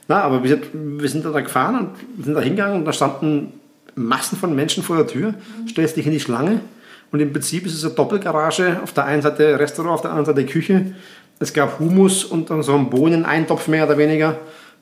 [0.07, 3.53] Na, aber wir sind, wir sind da gefahren und sind da hingegangen und da standen
[3.97, 5.33] Massen von Menschen vor der Tür,
[5.67, 6.61] stellst dich in die Schlange
[7.11, 10.25] und im Prinzip ist es eine Doppelgarage, auf der einen Seite Restaurant, auf der anderen
[10.25, 10.93] Seite Küche.
[11.39, 14.37] Es gab Humus und dann so einen Bohneneintopf mehr oder weniger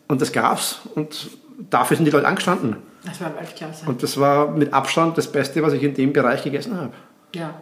[0.07, 1.29] und das gab's und
[1.69, 2.77] dafür sind die Leute angestanden.
[3.05, 3.85] Das war Weltklasse.
[3.85, 6.93] Und das war mit Abstand das Beste, was ich in dem Bereich gegessen habe.
[7.35, 7.53] Ja.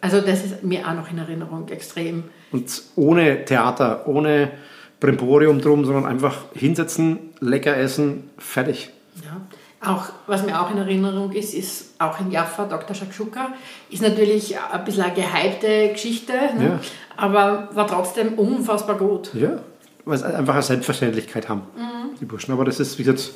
[0.00, 2.24] Also das ist mir auch noch in Erinnerung extrem.
[2.52, 4.52] Und ohne Theater, ohne
[5.00, 8.90] Brimborium drum, sondern einfach hinsetzen, lecker essen, fertig.
[9.24, 9.40] Ja.
[9.80, 12.96] Auch, was mir auch in Erinnerung ist, ist auch in Jaffa, Dr.
[12.96, 13.52] Shakshuka,
[13.90, 16.64] ist natürlich ein bisschen eine gehypte Geschichte, ne?
[16.64, 16.80] ja.
[17.16, 19.32] aber war trotzdem unfassbar gut.
[19.34, 19.60] Ja,
[20.04, 22.16] weil sie einfach eine Selbstverständlichkeit haben, mhm.
[22.20, 22.52] die Burschen.
[22.52, 23.30] Aber das ist, wie gesagt,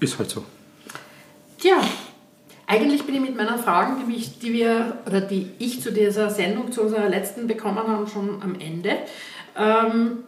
[0.00, 0.44] ist halt so.
[1.58, 1.76] Tja,
[2.66, 6.30] eigentlich bin ich mit meinen Fragen, die, mich, die wir oder die ich zu dieser
[6.30, 8.96] Sendung, zu unserer letzten bekommen haben, schon am Ende.
[9.56, 10.18] Ähm,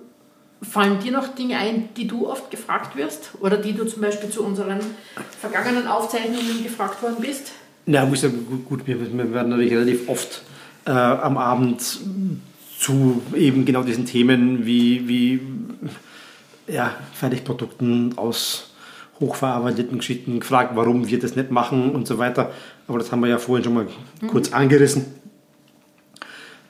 [0.63, 4.31] fallen dir noch Dinge ein, die du oft gefragt wirst oder die du zum Beispiel
[4.31, 4.81] zu unseren
[5.41, 7.53] vergangenen Aufzeichnungen gefragt worden bist?
[7.87, 8.29] Ja, muss ja
[8.69, 10.43] gut, wir, wir werden natürlich relativ oft
[10.85, 12.01] äh, am Abend
[12.79, 15.41] zu eben genau diesen Themen wie, wie
[16.67, 18.71] ja, Fertigprodukten aus
[19.21, 22.53] hochverarbeiteten Geschichten gefragt, warum wir das nicht machen und so weiter.
[22.87, 23.87] Aber das haben wir ja vorhin schon mal
[24.21, 24.29] mhm.
[24.29, 25.07] kurz angerissen.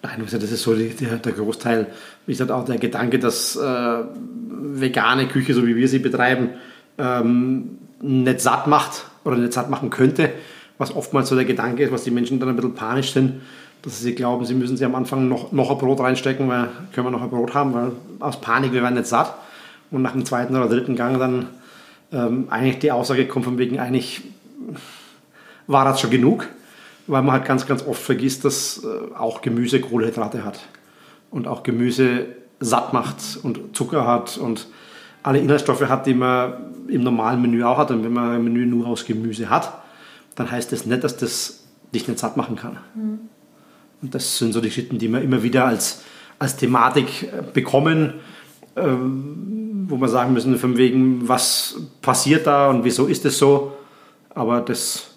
[0.03, 1.89] Nein, das ist so der, der, Großteil.
[2.27, 6.51] Wie gesagt, auch der Gedanke, dass äh, vegane Küche, so wie wir sie betreiben,
[6.99, 10.31] ähm, nicht satt macht oder nicht satt machen könnte,
[10.79, 13.41] was oftmals so der Gedanke ist, was die Menschen dann ein bisschen panisch sind,
[13.83, 17.09] dass sie glauben, sie müssen sie am Anfang noch, noch ein Brot reinstecken, weil können
[17.09, 19.35] wir noch ein Brot haben, weil aus Panik, wir werden nicht satt.
[19.91, 21.47] Und nach dem zweiten oder dritten Gang dann
[22.13, 24.23] ähm, eigentlich die Aussage kommt von wegen, eigentlich
[25.67, 26.47] war das schon genug,
[27.09, 30.61] weil man halt ganz, ganz oft vergisst, dass äh, auch Gemüse Kohlenhydrate hat
[31.31, 32.27] und auch Gemüse
[32.61, 34.69] satt macht und Zucker hat und
[35.23, 37.91] alle Inhaltsstoffe hat, die man im normalen Menü auch hat.
[37.91, 39.73] Und wenn man ein Menü nur aus Gemüse hat,
[40.37, 42.79] dann heißt das nicht, dass das dich nicht satt machen kann.
[42.95, 43.19] Mhm.
[44.01, 46.03] Und das sind so die Geschichten, die wir immer wieder als,
[46.39, 48.15] als Thematik äh, bekommen.
[48.77, 53.73] Ähm, wo wir sagen müssen, von wegen, was passiert da und wieso ist es so.
[54.35, 55.15] Aber das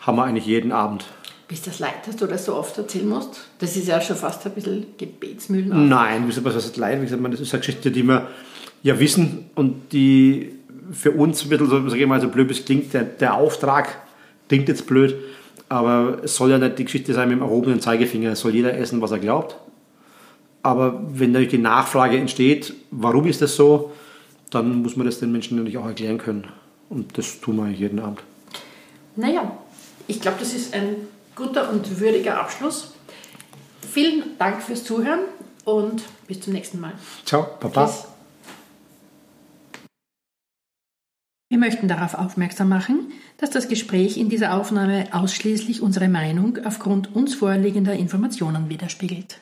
[0.00, 1.04] haben wir eigentlich jeden Abend.
[1.48, 3.48] Bist du das leid, dass du das so oft erzählen musst?
[3.58, 5.88] Das ist ja schon fast ein bisschen Gebetsmühlen.
[5.88, 7.00] Nein, was heißt leid?
[7.00, 8.28] Wie gesagt, das ist eine Geschichte, die wir
[8.82, 10.52] ja wissen und die
[10.92, 13.96] für uns ein bisschen, so, ich mal, so blöd es klingt, der, der Auftrag
[14.48, 15.16] klingt jetzt blöd,
[15.70, 18.32] aber es soll ja nicht die Geschichte sein mit dem erhobenen Zeigefinger.
[18.32, 19.56] Es soll jeder essen, was er glaubt.
[20.62, 23.92] Aber wenn natürlich die Nachfrage entsteht, warum ist das so,
[24.50, 26.46] dann muss man das den Menschen natürlich auch erklären können.
[26.90, 28.22] Und das tun wir eigentlich jeden Abend.
[29.16, 29.58] Naja,
[30.06, 30.96] ich glaube, das ist ein
[31.38, 32.92] guter und würdiger Abschluss.
[33.80, 35.20] Vielen Dank fürs Zuhören
[35.64, 36.92] und bis zum nächsten Mal.
[37.24, 37.86] Ciao, Papa.
[37.86, 38.04] Tschüss.
[41.50, 47.14] Wir möchten darauf aufmerksam machen, dass das Gespräch in dieser Aufnahme ausschließlich unsere Meinung aufgrund
[47.16, 49.40] uns vorliegender Informationen widerspiegelt.